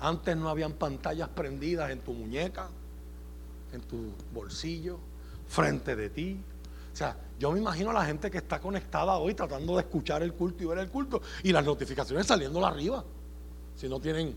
[0.00, 2.68] Antes no habían pantallas prendidas en tu muñeca,
[3.72, 4.98] en tu bolsillo,
[5.48, 6.40] frente de ti.
[6.92, 10.22] O sea, yo me imagino a la gente que está conectada hoy tratando de escuchar
[10.22, 13.04] el culto y ver el culto y las notificaciones saliendo arriba.
[13.76, 14.34] Si no tienen,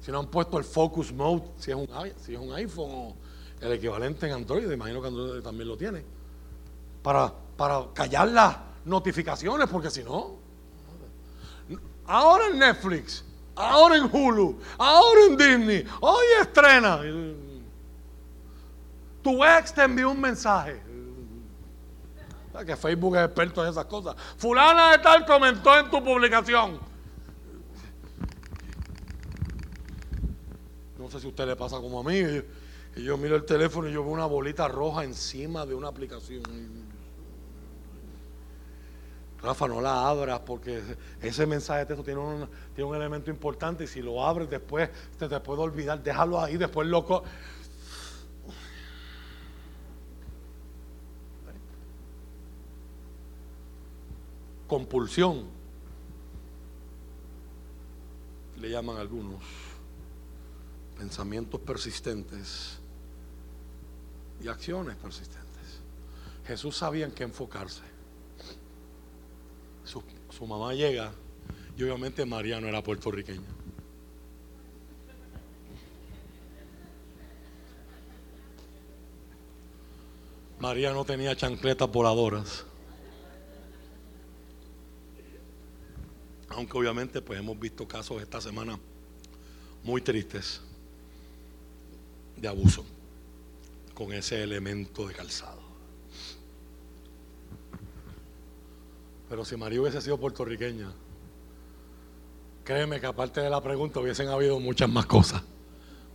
[0.00, 1.76] si no han puesto el focus mode, si es
[2.38, 3.14] un, iPhone o
[3.60, 6.02] el equivalente en Android, imagino que Android también lo tiene,
[7.02, 10.36] para, para callar las notificaciones, porque si no,
[12.06, 13.24] ahora en Netflix,
[13.56, 17.00] ahora en Hulu, ahora en Disney, hoy estrena.
[19.22, 20.82] Tu ex te envió un mensaje
[22.62, 24.14] que Facebook es experto en esas cosas.
[24.36, 26.78] Fulana de tal comentó en tu publicación.
[30.98, 32.20] No sé si a usted le pasa como a mí.
[32.96, 36.42] Y yo miro el teléfono y yo veo una bolita roja encima de una aplicación.
[39.44, 40.82] Rafa, no la abras porque
[41.20, 44.88] ese mensaje de texto tiene un, tiene un elemento importante y si lo abres después
[45.18, 46.02] te, te puede olvidar.
[46.02, 47.22] Déjalo ahí, después loco.
[54.66, 55.44] compulsión,
[58.58, 59.44] le llaman algunos,
[60.98, 62.78] pensamientos persistentes
[64.42, 65.44] y acciones persistentes.
[66.44, 67.93] Jesús sabía en qué enfocarse.
[69.84, 70.02] Su,
[70.46, 71.12] mamá llega
[71.76, 73.42] y obviamente María no era puertorriqueña.
[80.58, 82.64] María no tenía chancletas voladoras.
[86.48, 88.78] Aunque obviamente pues hemos visto casos esta semana
[89.82, 90.62] muy tristes
[92.36, 92.84] de abuso
[93.92, 95.63] con ese elemento de calzado.
[99.34, 100.92] Pero si María hubiese sido puertorriqueña,
[102.62, 105.42] créeme que aparte de la pregunta hubiesen habido muchas más cosas.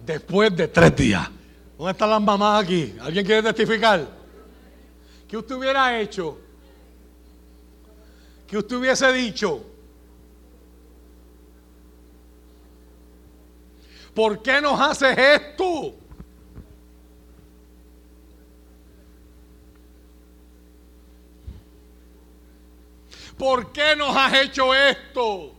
[0.05, 1.29] Después de tres días.
[1.77, 2.95] ¿Dónde están las mamás aquí?
[3.01, 4.07] ¿Alguien quiere testificar?
[5.27, 6.37] ¿Qué usted hubiera hecho?
[8.47, 9.65] ¿Qué usted hubiese dicho?
[14.13, 15.93] ¿por qué nos haces esto?
[23.39, 25.53] ¿Por qué nos has hecho esto?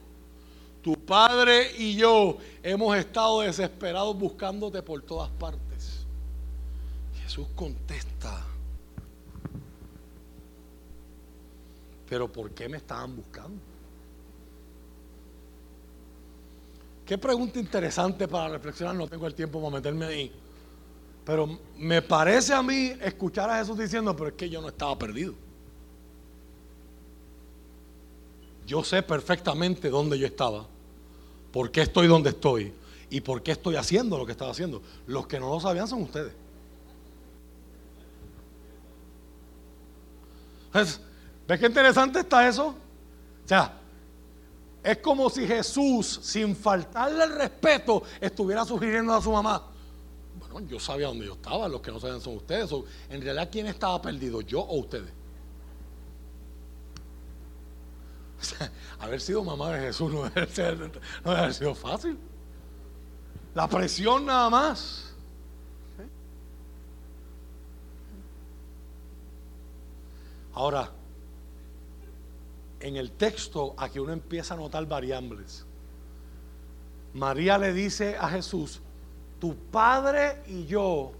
[0.82, 6.04] Tu padre y yo hemos estado desesperados buscándote por todas partes.
[7.22, 8.44] Jesús contesta,
[12.06, 13.62] pero ¿por qué me estaban buscando?
[17.06, 20.32] Qué pregunta interesante para reflexionar, no tengo el tiempo para meterme ahí.
[21.24, 24.98] Pero me parece a mí escuchar a Jesús diciendo, pero es que yo no estaba
[24.98, 25.34] perdido.
[28.70, 30.64] Yo sé perfectamente dónde yo estaba,
[31.50, 32.72] por qué estoy donde estoy
[33.10, 34.80] y por qué estoy haciendo lo que estaba haciendo.
[35.08, 36.32] Los que no lo sabían son ustedes.
[40.72, 41.00] ¿Ves
[41.58, 42.68] qué interesante está eso?
[42.68, 43.76] O sea,
[44.84, 49.64] es como si Jesús, sin faltarle el respeto, estuviera sugiriendo a su mamá.
[50.38, 52.70] Bueno, yo sabía dónde yo estaba, los que no saben son ustedes.
[53.08, 54.40] en realidad, ¿quién estaba perdido?
[54.42, 55.19] ¿Yo o ustedes?
[58.98, 60.90] Haber sido mamá de Jesús no debe,
[61.24, 62.18] haber sido fácil.
[63.54, 65.14] La presión nada más.
[70.52, 70.90] Ahora,
[72.80, 75.64] en el texto aquí uno empieza a notar variables.
[77.14, 78.80] María le dice a Jesús,
[79.40, 81.12] tu padre y yo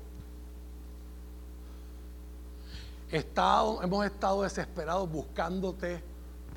[3.12, 6.02] hemos estado desesperados buscándote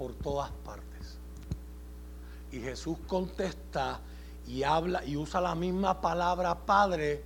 [0.03, 1.15] por todas partes.
[2.51, 4.01] Y Jesús contesta
[4.45, 7.23] y habla y usa la misma palabra padre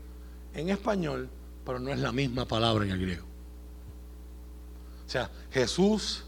[0.54, 1.28] en español,
[1.66, 3.26] pero no es la misma palabra en el griego.
[5.08, 6.26] O sea, Jesús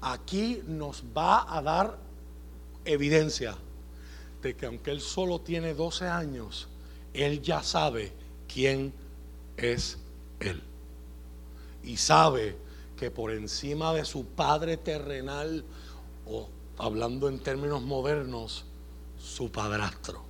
[0.00, 1.98] aquí nos va a dar
[2.86, 3.58] evidencia
[4.40, 6.68] de que aunque él solo tiene 12 años,
[7.12, 8.10] él ya sabe
[8.48, 8.94] quién
[9.58, 9.98] es
[10.40, 10.62] él.
[11.84, 12.56] Y sabe
[13.00, 15.64] que por encima de su padre terrenal,
[16.30, 18.64] o hablando en términos modernos,
[19.18, 20.22] su padrastro.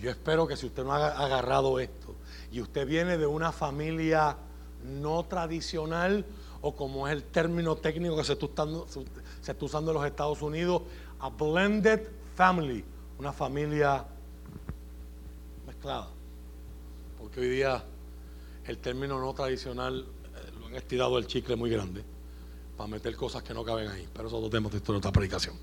[0.00, 2.14] Yo espero que si usted no ha agarrado esto
[2.52, 4.36] y usted viene de una familia
[4.84, 6.24] no tradicional,
[6.62, 8.86] o como es el término técnico que se está, usando,
[9.40, 10.82] se está usando en los Estados Unidos,
[11.18, 12.84] a blended family,
[13.18, 14.04] una familia
[15.66, 16.08] mezclada.
[17.18, 17.84] Porque hoy día
[18.66, 22.15] el término no tradicional eh, lo han estirado el chicle muy grande
[22.76, 24.06] para meter cosas que no caben ahí.
[24.12, 25.54] Pero eso lo tenemos de otra predicación.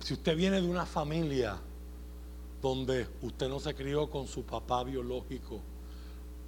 [0.00, 1.58] Si usted viene de una familia
[2.60, 5.60] donde usted no se crió con su papá biológico,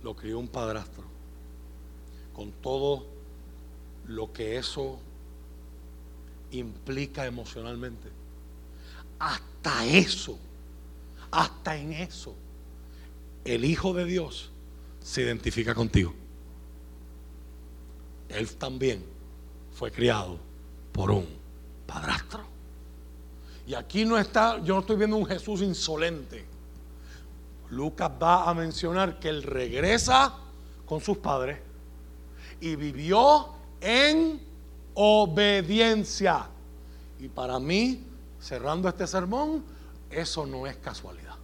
[0.02, 1.04] lo crió un padrastro,
[2.34, 3.06] con todo
[4.06, 4.98] lo que eso
[6.50, 8.08] implica emocionalmente.
[9.18, 10.38] Hasta eso,
[11.30, 12.34] hasta en eso,
[13.44, 14.50] el Hijo de Dios
[15.02, 16.14] se identifica contigo.
[18.28, 19.15] Él también
[19.76, 20.38] fue criado
[20.90, 21.26] por un
[21.86, 22.42] padrastro.
[23.66, 26.46] Y aquí no está, yo no estoy viendo un Jesús insolente.
[27.68, 30.34] Lucas va a mencionar que él regresa
[30.86, 31.58] con sus padres
[32.58, 33.50] y vivió
[33.82, 34.40] en
[34.94, 36.46] obediencia.
[37.18, 38.02] Y para mí,
[38.40, 39.62] cerrando este sermón,
[40.08, 41.34] eso no es casualidad.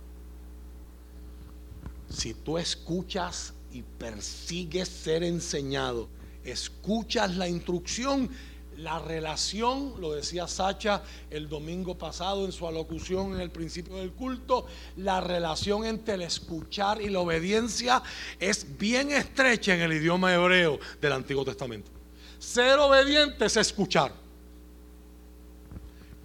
[2.09, 6.09] Si tú escuchas y persigues ser enseñado,
[6.45, 8.31] escuchas la instrucción,
[8.77, 14.13] la relación, lo decía Sacha el domingo pasado en su alocución en el principio del
[14.13, 14.67] culto,
[14.97, 18.03] la relación entre el escuchar y la obediencia
[18.41, 21.91] es bien estrecha en el idioma hebreo del Antiguo Testamento.
[22.39, 24.13] Ser obediente es escuchar.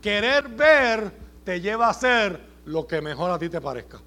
[0.01, 1.11] Querer ver
[1.43, 4.01] te lleva a hacer lo que mejor a ti te parezca.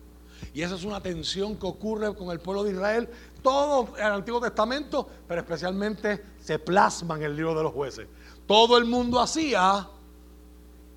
[0.52, 3.08] Y esa es una tensión que ocurre con el pueblo de Israel,
[3.42, 8.06] todo el Antiguo Testamento, pero especialmente se plasma en el libro de los jueces.
[8.46, 9.88] Todo el mundo hacía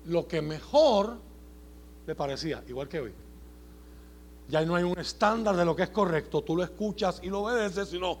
[0.06, 1.16] lo que mejor
[2.06, 3.12] le parecía, igual que hoy.
[4.48, 7.42] Ya no hay un estándar de lo que es correcto, tú lo escuchas y lo
[7.42, 8.18] obedeces, sino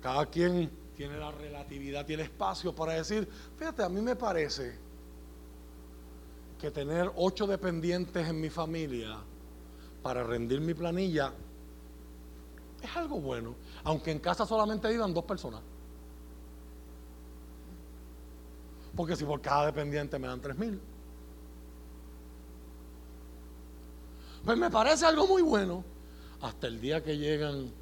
[0.00, 4.76] cada quien tiene la relatividad el espacio para decir, fíjate, a mí me parece
[6.60, 9.18] que tener ocho dependientes en mi familia
[10.02, 11.32] para rendir mi planilla
[12.82, 13.54] es algo bueno,
[13.84, 15.60] aunque en casa solamente vivan dos personas.
[18.94, 20.80] Porque si por cada dependiente me dan tres mil.
[24.44, 25.84] Pues me parece algo muy bueno.
[26.42, 27.72] Hasta el día que llegan,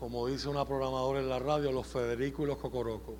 [0.00, 3.14] como dice una programadora en la radio, los Federico y los Cocorocos.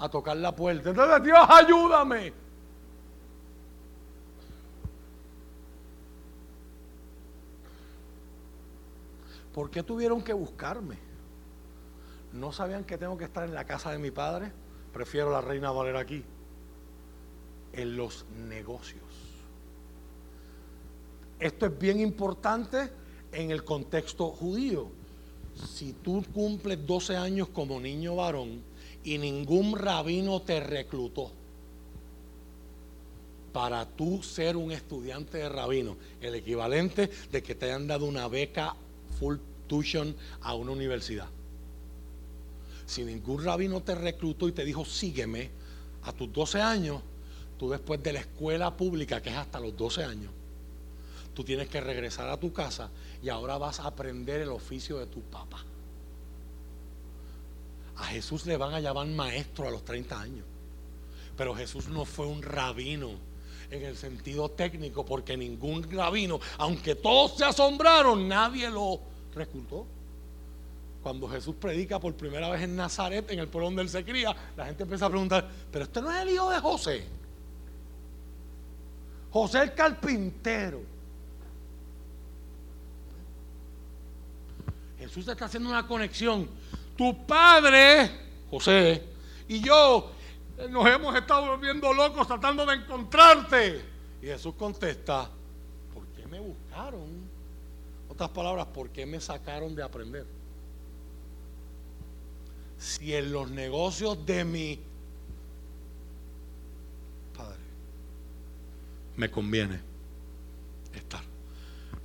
[0.00, 0.90] a tocar la puerta.
[0.90, 2.32] Entonces, Dios, ayúdame.
[9.54, 10.96] ¿Por qué tuvieron que buscarme?
[12.32, 14.52] ¿No sabían que tengo que estar en la casa de mi padre?
[14.92, 16.24] Prefiero la reina valer aquí.
[17.72, 19.02] En los negocios.
[21.38, 22.90] Esto es bien importante
[23.32, 24.88] en el contexto judío.
[25.54, 28.62] Si tú cumples 12 años como niño varón,
[29.04, 31.30] y ningún rabino te reclutó
[33.52, 38.28] para tú ser un estudiante de rabino, el equivalente de que te hayan dado una
[38.28, 38.76] beca
[39.20, 39.36] full
[39.68, 41.28] tuition a una universidad.
[42.86, 45.50] Si ningún rabino te reclutó y te dijo, sígueme,
[46.02, 47.02] a tus 12 años,
[47.58, 50.32] tú después de la escuela pública, que es hasta los 12 años,
[51.34, 52.90] tú tienes que regresar a tu casa
[53.22, 55.64] y ahora vas a aprender el oficio de tu papá.
[57.96, 60.46] A Jesús le van a llamar maestro a los 30 años.
[61.36, 63.10] Pero Jesús no fue un rabino
[63.70, 69.00] en el sentido técnico, porque ningún rabino, aunque todos se asombraron, nadie lo
[69.34, 69.86] reclutó.
[71.02, 74.34] Cuando Jesús predica por primera vez en Nazaret, en el pueblo donde él se cría,
[74.56, 77.06] la gente empieza a preguntar, pero este no es el hijo de José.
[79.30, 80.80] José el carpintero.
[84.98, 86.46] Jesús está haciendo una conexión
[87.00, 88.10] tu padre,
[88.50, 89.02] José,
[89.48, 90.10] y yo
[90.68, 93.84] nos hemos estado volviendo locos tratando de encontrarte.
[94.20, 95.30] Y Jesús contesta,
[95.94, 97.29] ¿por qué me buscaron?
[98.20, 100.26] Otras palabras, ¿por qué me sacaron de aprender?
[102.78, 104.78] Si en los negocios de mi
[107.34, 107.62] Padre
[109.16, 109.80] me conviene
[110.94, 111.22] estar.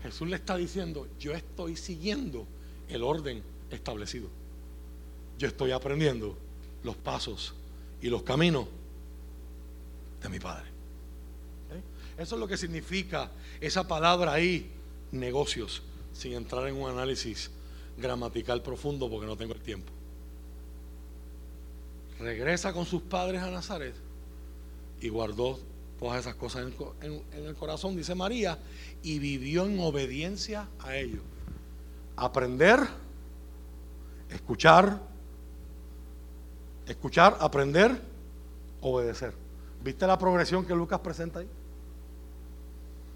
[0.03, 2.47] Jesús le está diciendo, yo estoy siguiendo
[2.87, 4.29] el orden establecido
[5.37, 6.37] yo estoy aprendiendo
[6.83, 7.53] los pasos
[8.01, 8.67] y los caminos
[10.21, 10.69] de mi Padre.
[12.17, 13.29] Eso es lo que significa
[13.59, 14.71] esa palabra ahí,
[15.11, 15.81] negocios,
[16.15, 17.51] sin entrar en un análisis
[17.97, 19.91] gramatical profundo porque no tengo el tiempo.
[22.19, 23.93] Regresa con sus padres a Nazaret
[25.01, 25.59] y guardó
[25.99, 26.71] todas esas cosas
[27.01, 28.57] en, en el corazón, dice María,
[29.03, 31.21] y vivió en obediencia a ellos.
[32.15, 32.79] Aprender,
[34.29, 35.01] escuchar,
[36.87, 37.99] Escuchar, aprender,
[38.81, 39.33] obedecer.
[39.83, 41.49] ¿Viste la progresión que Lucas presenta ahí?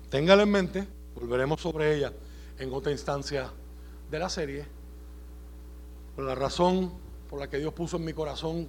[0.09, 2.11] Téngala en mente, volveremos sobre ella
[2.59, 3.51] en otra instancia
[4.11, 4.65] de la serie.
[6.17, 6.91] La razón
[7.29, 8.67] por la que Dios puso en mi corazón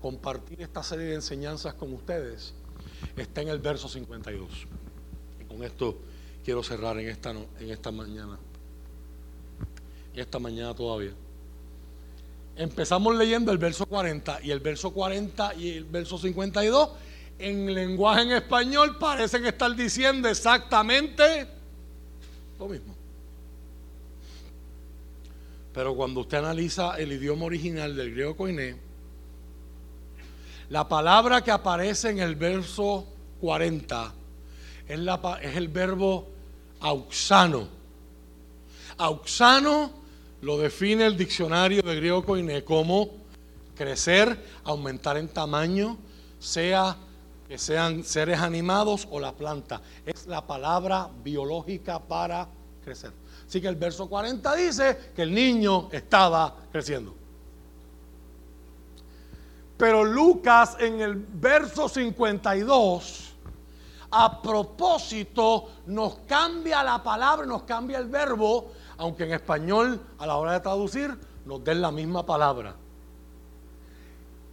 [0.00, 2.54] compartir esta serie de enseñanzas con ustedes
[3.16, 4.66] está en el verso 52.
[5.40, 5.98] Y con esto
[6.44, 8.38] quiero cerrar en esta, en esta mañana.
[10.14, 11.12] En esta mañana todavía.
[12.56, 16.90] Empezamos leyendo el verso 40 y el verso 40 y el verso 52
[17.38, 21.55] en lenguaje en español parecen estar diciendo exactamente
[22.58, 22.94] lo mismo.
[25.72, 28.76] Pero cuando usted analiza el idioma original del griego koiné,
[30.70, 33.06] la palabra que aparece en el verso
[33.40, 34.14] 40
[34.88, 34.98] es,
[35.42, 36.28] es el verbo
[36.80, 37.68] auxano.
[38.96, 39.92] Auxano
[40.40, 43.10] lo define el diccionario de griego koiné como
[43.76, 45.98] crecer, aumentar en tamaño,
[46.38, 46.96] sea
[47.48, 49.80] que sean seres animados o la planta.
[50.04, 52.48] Es la palabra biológica para
[52.82, 53.12] crecer.
[53.46, 57.14] Así que el verso 40 dice que el niño estaba creciendo.
[59.76, 63.34] Pero Lucas en el verso 52,
[64.10, 70.36] a propósito, nos cambia la palabra, nos cambia el verbo, aunque en español a la
[70.36, 72.74] hora de traducir nos den la misma palabra.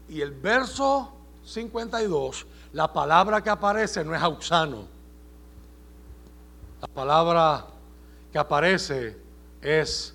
[0.09, 1.11] Y el verso
[1.45, 4.87] 52, la palabra que aparece no es auxano.
[6.81, 7.65] La palabra
[8.31, 9.15] que aparece
[9.61, 10.13] es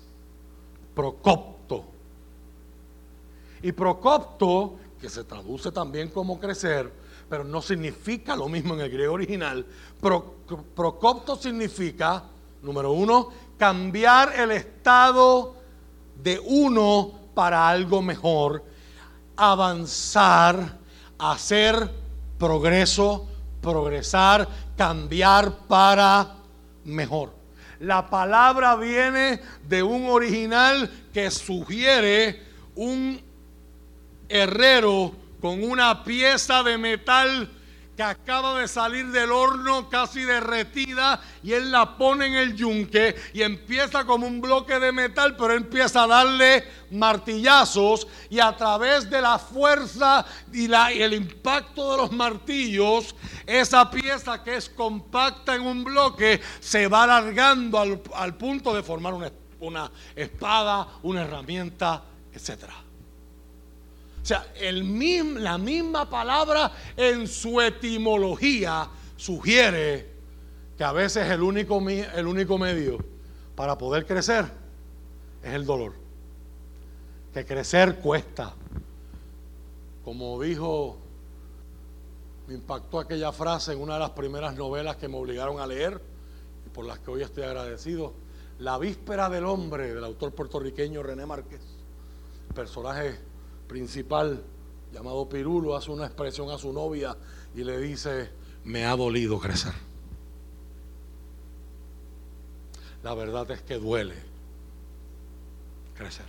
[0.93, 1.85] procopto.
[3.63, 6.91] Y procopto, que se traduce también como crecer,
[7.29, 9.65] pero no significa lo mismo en el griego original.
[10.75, 12.23] procopto significa,
[12.61, 15.55] número uno, cambiar el estado
[16.21, 18.63] de uno para algo mejor,
[19.37, 20.77] avanzar,
[21.17, 22.08] hacer
[22.39, 23.27] progreso,
[23.61, 26.35] progresar, cambiar para
[26.85, 27.33] mejor.
[27.79, 32.41] La palabra viene de un original que sugiere
[32.75, 33.21] un
[34.27, 37.49] herrero con una pieza de metal
[37.99, 43.13] que acaba de salir del horno casi derretida y él la pone en el yunque
[43.33, 49.09] y empieza como un bloque de metal, pero empieza a darle martillazos y a través
[49.09, 53.13] de la fuerza y, la, el impacto de los martillos,
[53.45, 57.79] esa pieza que es compacta en un bloque se va alargando
[58.13, 62.01] al, punto de formar una, una espada, una herramienta,
[62.31, 62.88] etcétera.
[64.29, 68.87] Sea, la misma palabra en su etimología
[69.17, 70.07] sugiere
[70.77, 73.03] que a veces el único, el único medio
[73.55, 74.45] para poder crecer
[75.41, 75.93] es el dolor.
[77.33, 78.53] Que crecer cuesta.
[80.03, 80.99] Como dijo,
[82.45, 85.99] me impactó aquella frase en una de las primeras novelas que me obligaron a leer
[86.67, 88.13] y por las que hoy estoy agradecido.
[88.59, 91.61] La víspera del hombre del autor puertorriqueño René Márquez.
[92.53, 93.28] Personaje
[93.69, 94.43] principal,
[94.91, 97.15] llamado Pirulo, hace una expresión a su novia
[97.55, 98.29] y le dice,
[98.65, 99.73] me ha dolido crecer.
[103.03, 104.15] La verdad es que duele
[105.95, 106.25] crecer.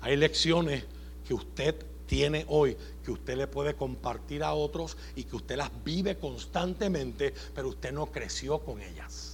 [0.00, 0.84] Hay lecciones
[1.26, 1.74] que usted
[2.06, 7.34] tiene hoy, que usted le puede compartir a otros y que usted las vive constantemente,
[7.54, 9.29] pero usted no creció con ellas.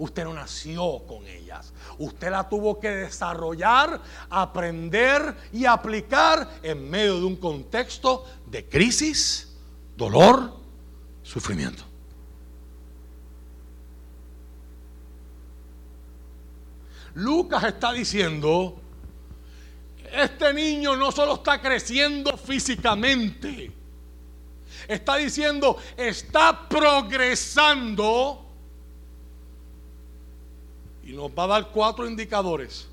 [0.00, 1.74] Usted no nació con ellas.
[1.98, 4.00] Usted la tuvo que desarrollar,
[4.30, 9.54] aprender y aplicar en medio de un contexto de crisis,
[9.98, 10.54] dolor,
[11.22, 11.84] sufrimiento.
[17.12, 18.80] Lucas está diciendo,
[20.10, 23.70] este niño no solo está creciendo físicamente,
[24.88, 28.46] está diciendo, está progresando
[31.10, 32.86] y nos va a dar cuatro indicadores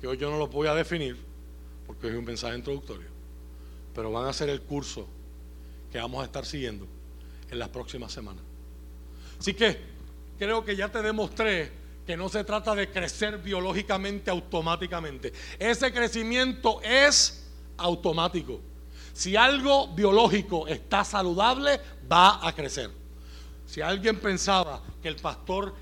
[0.00, 1.16] que hoy yo no los voy a definir
[1.86, 3.06] porque es un mensaje introductorio,
[3.94, 5.06] pero van a ser el curso
[5.92, 6.84] que vamos a estar siguiendo
[7.48, 8.42] en las próximas semanas.
[9.38, 9.78] Así que
[10.36, 11.70] creo que ya te demostré
[12.04, 15.32] que no se trata de crecer biológicamente automáticamente.
[15.60, 17.46] Ese crecimiento es
[17.76, 18.60] automático.
[19.12, 22.90] Si algo biológico está saludable, va a crecer.
[23.64, 25.72] Si alguien pensaba que el pastor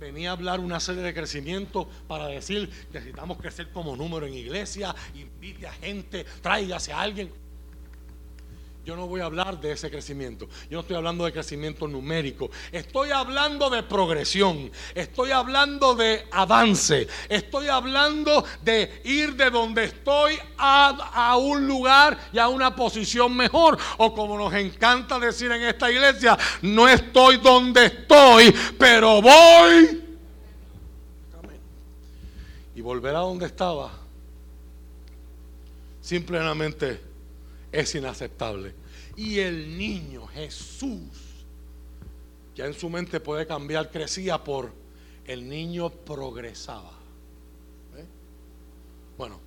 [0.00, 4.94] venía a hablar una serie de crecimiento para decir necesitamos crecer como número en iglesia,
[5.14, 7.30] invite a gente, tráigase a alguien.
[8.90, 10.48] Yo no voy a hablar de ese crecimiento.
[10.68, 12.50] Yo no estoy hablando de crecimiento numérico.
[12.72, 14.68] Estoy hablando de progresión.
[14.96, 17.06] Estoy hablando de avance.
[17.28, 23.78] Estoy hablando de ir de donde estoy a, un lugar y a una posición mejor.
[23.98, 30.04] O como nos encanta decir en esta iglesia, no estoy donde estoy, pero voy.
[32.74, 33.92] Y volver a donde estaba.
[36.00, 37.10] Simplemente
[37.72, 38.79] es inaceptable.
[39.20, 41.44] Y el niño, Jesús,
[42.56, 44.72] ya en su mente puede cambiar, crecía por
[45.26, 46.92] el niño progresaba.
[47.98, 48.06] ¿Eh?
[49.18, 49.38] Bueno,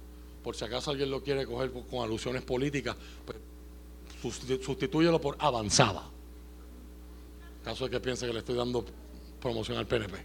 [0.43, 2.95] por si acaso alguien lo quiere coger con alusiones políticas,
[3.25, 6.07] pues sustitúyelo por avanzaba.
[7.63, 8.85] Caso de que piense que le estoy dando
[9.41, 10.17] promoción al PNP.
[10.17, 10.23] ¿Eh?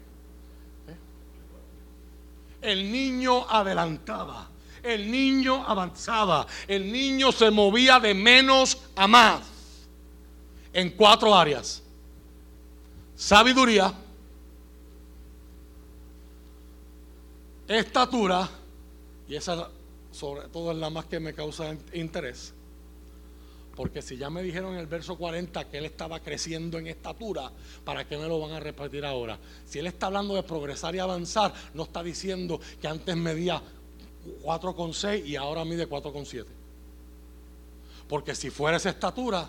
[2.60, 4.50] El niño adelantaba,
[4.82, 9.42] el niño avanzaba, el niño se movía de menos a más
[10.72, 11.82] en cuatro áreas.
[13.16, 13.92] Sabiduría,
[17.66, 18.48] estatura,
[19.28, 19.68] y esa
[20.12, 22.52] sobre todo es la más que me causa interés,
[23.76, 27.52] porque si ya me dijeron en el verso 40 que él estaba creciendo en estatura,
[27.84, 29.38] ¿para qué me lo van a repetir ahora?
[29.64, 33.62] Si él está hablando de progresar y avanzar, no está diciendo que antes medía
[34.42, 36.46] 4,6 y ahora mide 4,7.
[38.08, 39.48] Porque si fuera esa estatura,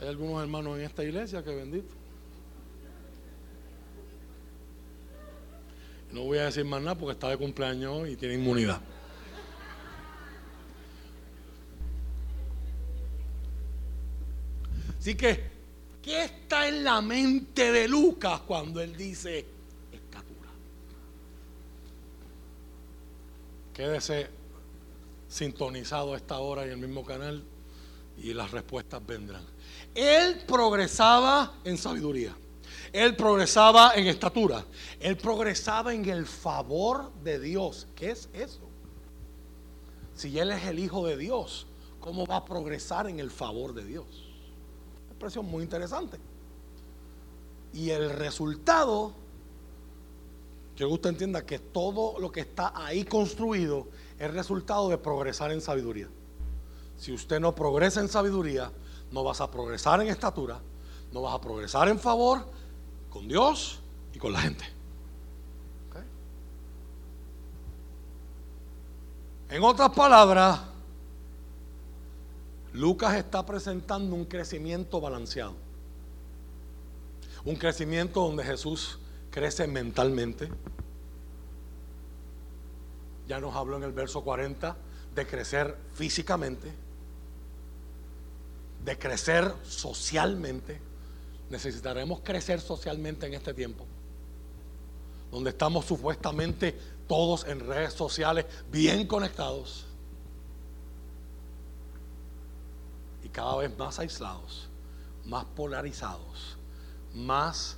[0.00, 1.94] hay algunos hermanos en esta iglesia que bendito.
[6.12, 8.80] No voy a decir más nada porque está de cumpleaños y tiene inmunidad.
[14.98, 15.42] Así que,
[16.02, 19.46] ¿qué está en la mente de Lucas cuando él dice
[19.92, 20.50] estatura?
[23.78, 24.26] Quédese
[25.28, 27.44] sintonizado a esta hora en el mismo canal
[28.16, 29.44] y las respuestas vendrán.
[29.94, 32.36] Él progresaba en sabiduría.
[32.92, 34.64] Él progresaba en estatura.
[34.98, 37.86] Él progresaba en el favor de Dios.
[37.94, 38.68] ¿Qué es eso?
[40.12, 41.68] Si Él es el Hijo de Dios,
[42.00, 44.06] ¿cómo va a progresar en el favor de Dios?
[45.08, 46.18] expresión muy interesante.
[47.72, 49.14] Y el resultado,
[50.78, 55.50] quiero que usted entienda que todo lo que está ahí construido es resultado de progresar
[55.50, 56.08] en sabiduría.
[56.96, 58.70] Si usted no progresa en sabiduría,
[59.10, 60.60] no vas a progresar en estatura,
[61.10, 62.46] no vas a progresar en favor
[63.10, 63.80] con Dios
[64.14, 64.64] y con la gente.
[69.50, 70.60] En otras palabras,
[72.72, 75.54] Lucas está presentando un crecimiento balanceado.
[77.44, 79.00] Un crecimiento donde Jesús
[79.30, 80.48] crece mentalmente.
[83.26, 84.76] Ya nos habló en el verso 40
[85.14, 86.72] de crecer físicamente,
[88.84, 90.80] de crecer socialmente.
[91.50, 93.86] Necesitaremos crecer socialmente en este tiempo,
[95.30, 99.88] donde estamos supuestamente todos en redes sociales bien conectados
[103.38, 104.68] cada vez más aislados,
[105.24, 106.56] más polarizados,
[107.14, 107.76] más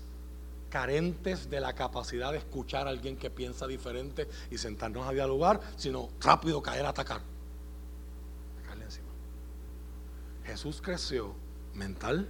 [0.71, 5.61] carentes de la capacidad de escuchar a alguien que piensa diferente y sentarnos a dialogar,
[5.77, 7.23] sino rápido caer a atacar.
[10.51, 11.35] Jesús creció
[11.75, 12.29] mental,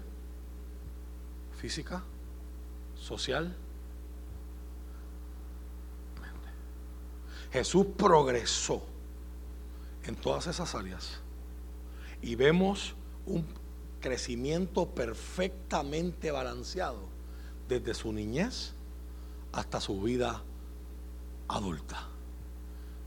[1.57, 2.03] física,
[2.95, 3.57] social.
[7.51, 8.83] Jesús progresó
[10.05, 11.21] en todas esas áreas
[12.21, 12.95] y vemos
[13.27, 13.45] un
[14.01, 17.10] crecimiento perfectamente balanceado
[17.71, 18.73] desde su niñez
[19.53, 20.43] hasta su vida
[21.47, 22.09] adulta.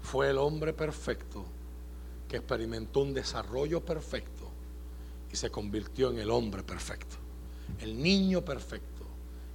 [0.01, 1.43] Fue el hombre perfecto
[2.29, 4.49] que experimentó un desarrollo perfecto
[5.31, 7.17] y se convirtió en el hombre perfecto,
[7.79, 9.03] el niño perfecto,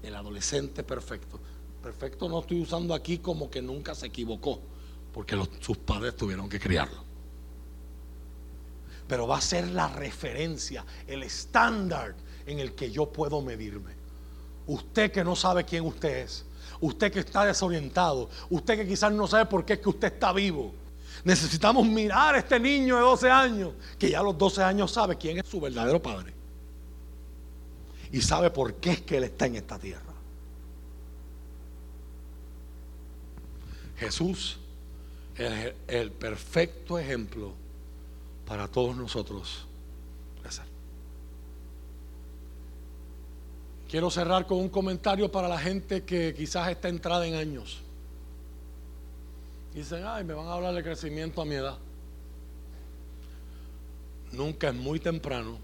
[0.02, 1.40] el adolescente perfecto.
[1.82, 4.60] Perfecto no estoy usando aquí como que nunca se equivocó,
[5.12, 7.08] porque sus padres tuvieron que criarlo
[9.08, 12.14] pero va a ser la referencia, el estándar
[12.44, 13.97] en el que yo puedo medirme.
[14.68, 16.44] Usted que no sabe quién usted es,
[16.78, 20.30] usted que está desorientado, usted que quizás no sabe por qué es que usted está
[20.30, 20.74] vivo.
[21.24, 25.16] Necesitamos mirar a este niño de 12 años, que ya a los 12 años sabe
[25.16, 26.34] quién es su verdadero padre.
[28.12, 30.02] Y sabe por qué es que él está en esta tierra.
[33.96, 34.58] Jesús
[35.34, 37.54] es el perfecto ejemplo
[38.46, 39.67] para todos nosotros
[43.88, 47.80] Quiero cerrar con un comentario para la gente que quizás está entrada en años.
[49.74, 51.78] Dicen, ay, me van a hablar de crecimiento a mi edad.
[54.32, 55.58] Nunca es muy temprano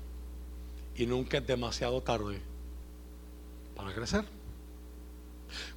[0.97, 2.41] y nunca es demasiado tarde
[3.77, 4.25] para crecer.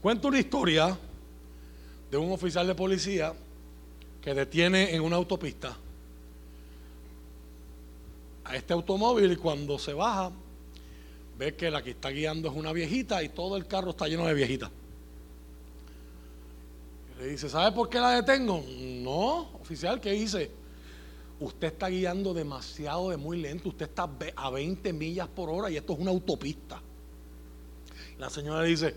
[0.01, 0.97] Cuento una historia
[2.09, 3.33] de un oficial de policía
[4.21, 5.75] que detiene en una autopista
[8.45, 10.31] a este automóvil y cuando se baja,
[11.38, 14.26] ve que la que está guiando es una viejita y todo el carro está lleno
[14.26, 14.72] de viejitas.
[17.19, 18.64] Le dice, ¿sabe por qué la detengo?
[18.68, 20.51] No, oficial, ¿qué hice?
[21.39, 25.77] usted está guiando demasiado de muy lento, usted está a 20 millas por hora y
[25.77, 26.81] esto es una autopista.
[28.18, 28.95] La señora dice,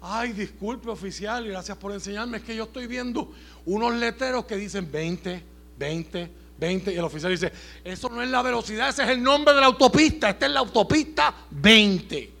[0.00, 3.32] ay, disculpe oficial, gracias por enseñarme, es que yo estoy viendo
[3.64, 5.42] unos letreros que dicen 20,
[5.78, 6.30] 20,
[6.60, 7.50] 20, y el oficial dice,
[7.82, 10.60] eso no es la velocidad, ese es el nombre de la autopista, esta es la
[10.60, 12.34] autopista 20.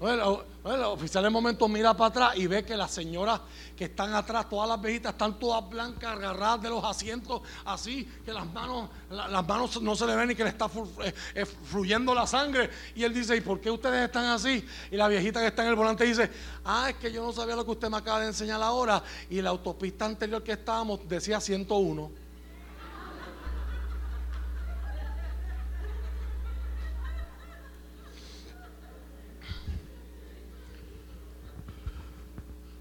[0.00, 3.40] Bueno, el oficial en momento mira para atrás y ve que las señoras
[3.76, 8.32] que están atrás, todas las viejitas están todas blancas, agarradas de los asientos, así que
[8.32, 10.66] las manos, las manos no se le ven ni que le está
[11.02, 12.68] eh, eh, fluyendo la sangre.
[12.94, 14.62] Y él dice, ¿y por qué ustedes están así?
[14.90, 16.30] Y la viejita que está en el volante dice,
[16.64, 19.02] ah, es que yo no sabía lo que usted me acaba de enseñar ahora.
[19.30, 22.19] Y la autopista anterior que estábamos decía 101.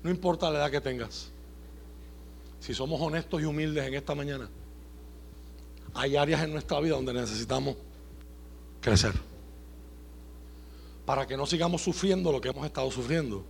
[0.03, 1.31] No importa la edad que tengas.
[2.59, 4.49] Si somos honestos y humildes en esta mañana,
[5.93, 7.75] hay áreas en nuestra vida donde necesitamos
[8.81, 9.13] crecer.
[11.05, 13.45] Para que no sigamos sufriendo lo que hemos estado sufriendo.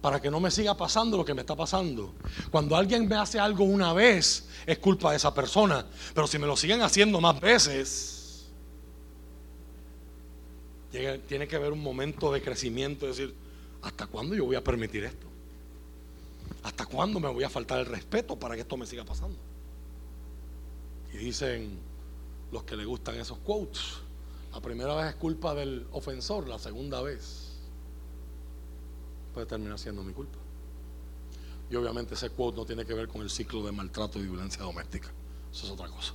[0.00, 2.14] Para que no me siga pasando lo que me está pasando.
[2.50, 5.84] Cuando alguien me hace algo una vez, es culpa de esa persona.
[6.14, 8.46] Pero si me lo siguen haciendo más veces,
[10.90, 13.06] tiene que haber un momento de crecimiento.
[13.06, 13.34] Decir,
[13.82, 15.27] ¿hasta cuándo yo voy a permitir esto?
[16.62, 19.38] ¿Hasta cuándo me voy a faltar el respeto para que esto me siga pasando?
[21.12, 21.78] Y dicen
[22.52, 23.80] los que le gustan esos quotes,
[24.52, 27.56] la primera vez es culpa del ofensor, la segunda vez
[29.34, 30.38] puede terminar siendo mi culpa.
[31.70, 34.62] Y obviamente ese quote no tiene que ver con el ciclo de maltrato y violencia
[34.62, 35.08] doméstica.
[35.52, 36.14] Eso es otra cosa.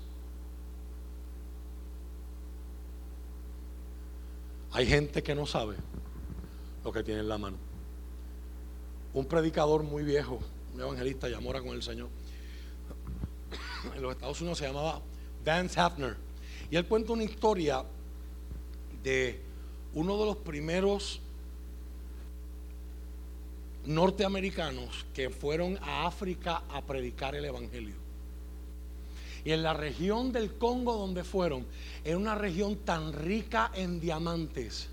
[4.71, 5.75] Hay gente que no sabe
[6.83, 7.57] lo que tiene en la mano
[9.13, 10.39] un predicador muy viejo,
[10.73, 12.09] un evangelista, llamó ahora con el Señor.
[13.95, 15.01] En los Estados Unidos se llamaba
[15.43, 16.15] Dan Hafner.
[16.71, 17.83] Y él cuenta una historia
[19.03, 19.39] de
[19.93, 21.19] uno de los primeros
[23.85, 27.95] norteamericanos que fueron a África a predicar el Evangelio.
[29.45, 31.65] Y en la región del Congo donde fueron,
[32.03, 34.89] era una región tan rica en diamantes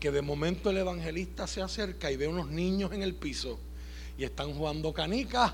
[0.00, 3.58] que de momento el evangelista se acerca y ve unos niños en el piso
[4.16, 5.52] y están jugando canicas,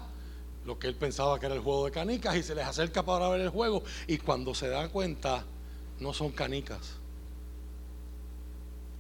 [0.65, 3.29] lo que él pensaba que era el juego de canicas, y se les acerca para
[3.29, 5.45] ver el juego y cuando se da cuenta
[6.01, 6.97] no son canicas,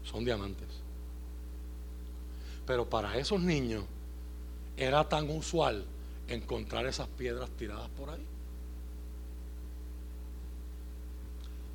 [0.02, 0.68] son diamantes.
[2.66, 3.84] Pero para esos niños
[4.76, 5.84] era tan usual
[6.28, 8.26] encontrar esas piedras tiradas por ahí.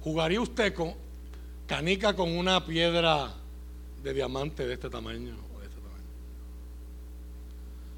[0.01, 0.95] ¿Jugaría usted con
[1.67, 3.35] canica con una piedra
[4.03, 6.03] de diamante de este tamaño o de este tamaño.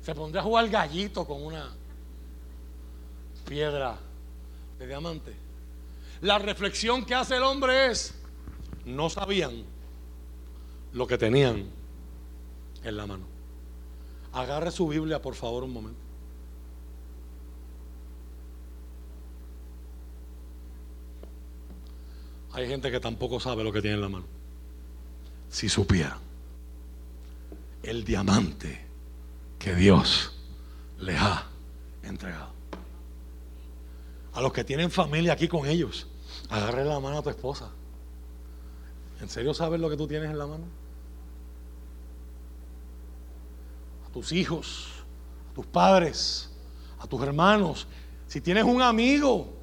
[0.01, 1.69] Se pondría a jugar gallito con una
[3.47, 3.97] piedra
[4.79, 5.33] de diamante.
[6.21, 8.13] La reflexión que hace el hombre es,
[8.85, 9.63] no sabían
[10.93, 11.65] lo que tenían
[12.83, 13.25] en la mano.
[14.33, 15.99] Agarre su Biblia, por favor, un momento.
[22.53, 24.25] Hay gente que tampoco sabe lo que tiene en la mano
[25.51, 26.17] si supieran
[27.83, 28.87] el diamante
[29.59, 30.31] que Dios
[30.99, 31.45] les ha
[32.03, 32.49] entregado.
[34.33, 36.07] A los que tienen familia aquí con ellos,
[36.49, 37.69] agarre la mano a tu esposa.
[39.19, 40.63] ¿En serio sabes lo que tú tienes en la mano?
[44.07, 44.87] A tus hijos,
[45.51, 46.49] a tus padres,
[46.97, 47.87] a tus hermanos.
[48.27, 49.53] Si tienes un amigo,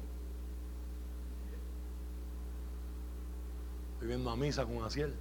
[3.99, 5.15] viviendo a misa con Aciel.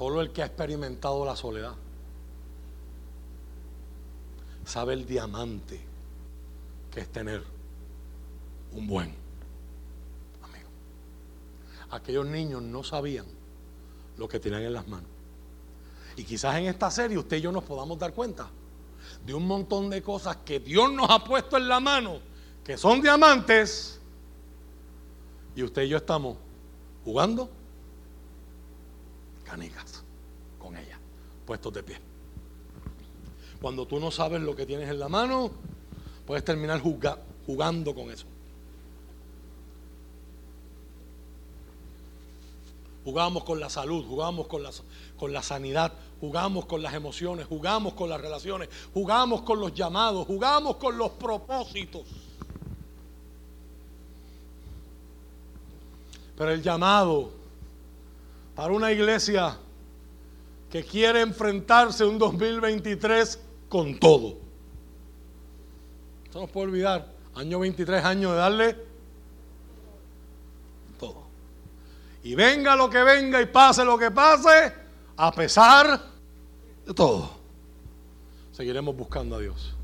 [0.00, 1.74] Solo el que ha experimentado la soledad
[4.64, 5.78] sabe el diamante
[6.90, 7.44] que es tener
[8.72, 9.14] un buen
[10.42, 10.70] amigo.
[11.90, 13.26] Aquellos niños no sabían
[14.16, 15.10] lo que tenían en las manos.
[16.16, 18.48] Y quizás en esta serie usted y yo nos podamos dar cuenta
[19.26, 22.20] de un montón de cosas que Dios nos ha puesto en la mano,
[22.64, 24.00] que son diamantes,
[25.54, 26.38] y usted y yo estamos
[27.04, 27.59] jugando
[29.50, 30.04] canicas
[30.60, 30.98] con ella,
[31.44, 31.98] puestos de pie.
[33.60, 35.50] Cuando tú no sabes lo que tienes en la mano,
[36.24, 38.26] puedes terminar jugando con eso.
[43.02, 44.70] Jugamos con la salud, jugamos con la,
[45.18, 50.26] con la sanidad, jugamos con las emociones, jugamos con las relaciones, jugamos con los llamados,
[50.26, 52.04] jugamos con los propósitos.
[56.36, 57.39] Pero el llamado
[58.60, 59.56] para una iglesia
[60.70, 64.36] que quiere enfrentarse un 2023 con todo.
[66.34, 68.76] No nos puede olvidar, Año 23, año de darle
[70.98, 71.22] todo.
[72.22, 74.74] Y venga lo que venga y pase lo que pase,
[75.16, 75.98] a pesar
[76.84, 77.30] de todo,
[78.52, 79.74] seguiremos buscando a Dios.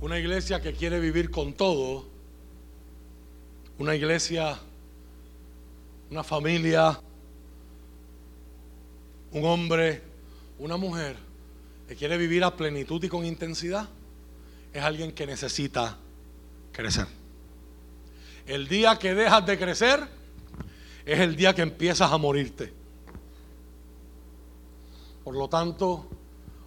[0.00, 2.06] Una iglesia que quiere vivir con todo,
[3.78, 4.58] una iglesia,
[6.12, 7.00] una familia,
[9.32, 10.02] un hombre,
[10.58, 11.16] una mujer
[11.88, 13.88] que quiere vivir a plenitud y con intensidad,
[14.74, 15.96] es alguien que necesita
[16.70, 17.06] crecer.
[18.44, 20.06] El día que dejas de crecer
[21.06, 22.70] es el día que empiezas a morirte.
[25.24, 26.06] Por lo tanto,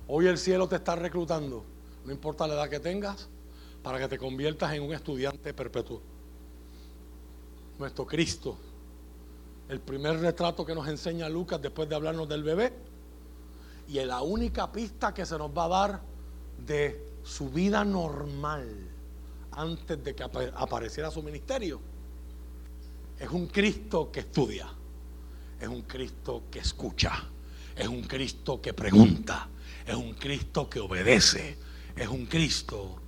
[0.07, 1.63] hoy el cielo te está reclutando,
[2.03, 3.27] no importa la edad que tengas,
[3.83, 6.01] para que te conviertas en un estudiante perpetuo.
[7.77, 8.57] Nuestro Cristo,
[9.69, 12.73] el primer retrato que nos enseña Lucas después de hablarnos del bebé,
[13.87, 16.01] y la única pista que se nos va a dar
[16.65, 18.67] de su vida normal
[19.51, 21.79] antes de que apareciera su ministerio,
[23.19, 24.67] es un Cristo que estudia,
[25.59, 27.29] es un Cristo que escucha.
[27.75, 29.49] Es un Cristo que pregunta,
[29.85, 31.57] es un Cristo que obedece,
[31.93, 33.01] es un Cristo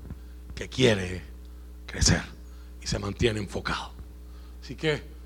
[0.53, 1.23] que quiere
[1.85, 2.21] crecer
[2.81, 3.93] y se mantiene enfocado.
[4.61, 5.16] Así que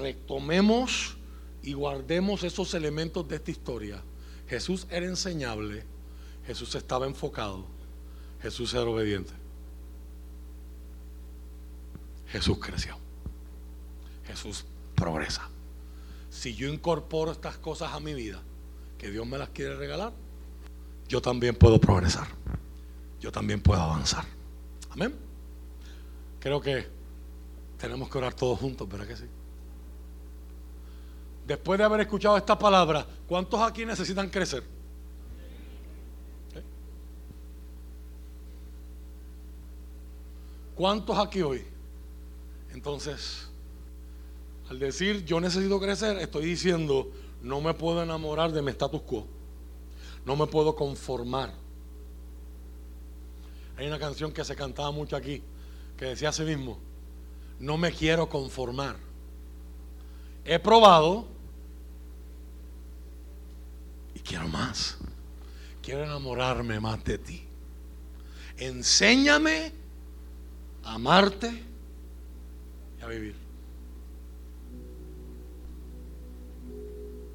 [0.00, 1.16] retomemos
[1.62, 4.02] y guardemos esos elementos de esta historia.
[4.48, 5.84] Jesús era enseñable,
[6.46, 7.66] Jesús estaba enfocado,
[8.42, 9.32] Jesús era obediente.
[12.28, 12.96] Jesús creció.
[14.26, 14.64] Jesús
[14.94, 15.50] progresa
[16.30, 18.40] si yo incorporo estas cosas a mi vida,
[18.96, 20.12] que Dios me las quiere regalar,
[21.08, 22.28] yo también puedo progresar.
[23.20, 24.24] Yo también puedo avanzar.
[24.90, 25.14] Amén.
[26.38, 26.86] Creo que
[27.76, 29.24] tenemos que orar todos juntos, ¿verdad que sí?
[31.50, 34.62] Después de haber escuchado esta palabra, ¿cuántos aquí necesitan crecer?
[36.54, 36.62] ¿Eh?
[40.76, 41.64] ¿Cuántos aquí hoy?
[42.72, 43.48] Entonces,
[44.68, 47.10] al decir yo necesito crecer, estoy diciendo
[47.42, 49.26] no me puedo enamorar de mi status quo.
[50.24, 51.52] No me puedo conformar.
[53.76, 55.42] Hay una canción que se cantaba mucho aquí
[55.96, 56.78] que decía así mismo,
[57.58, 58.94] no me quiero conformar.
[60.44, 61.39] He probado
[64.20, 64.98] quiero más.
[65.82, 67.48] Quiero enamorarme más de ti.
[68.58, 69.72] Enséñame
[70.84, 71.64] a amarte
[72.98, 73.49] y a vivir.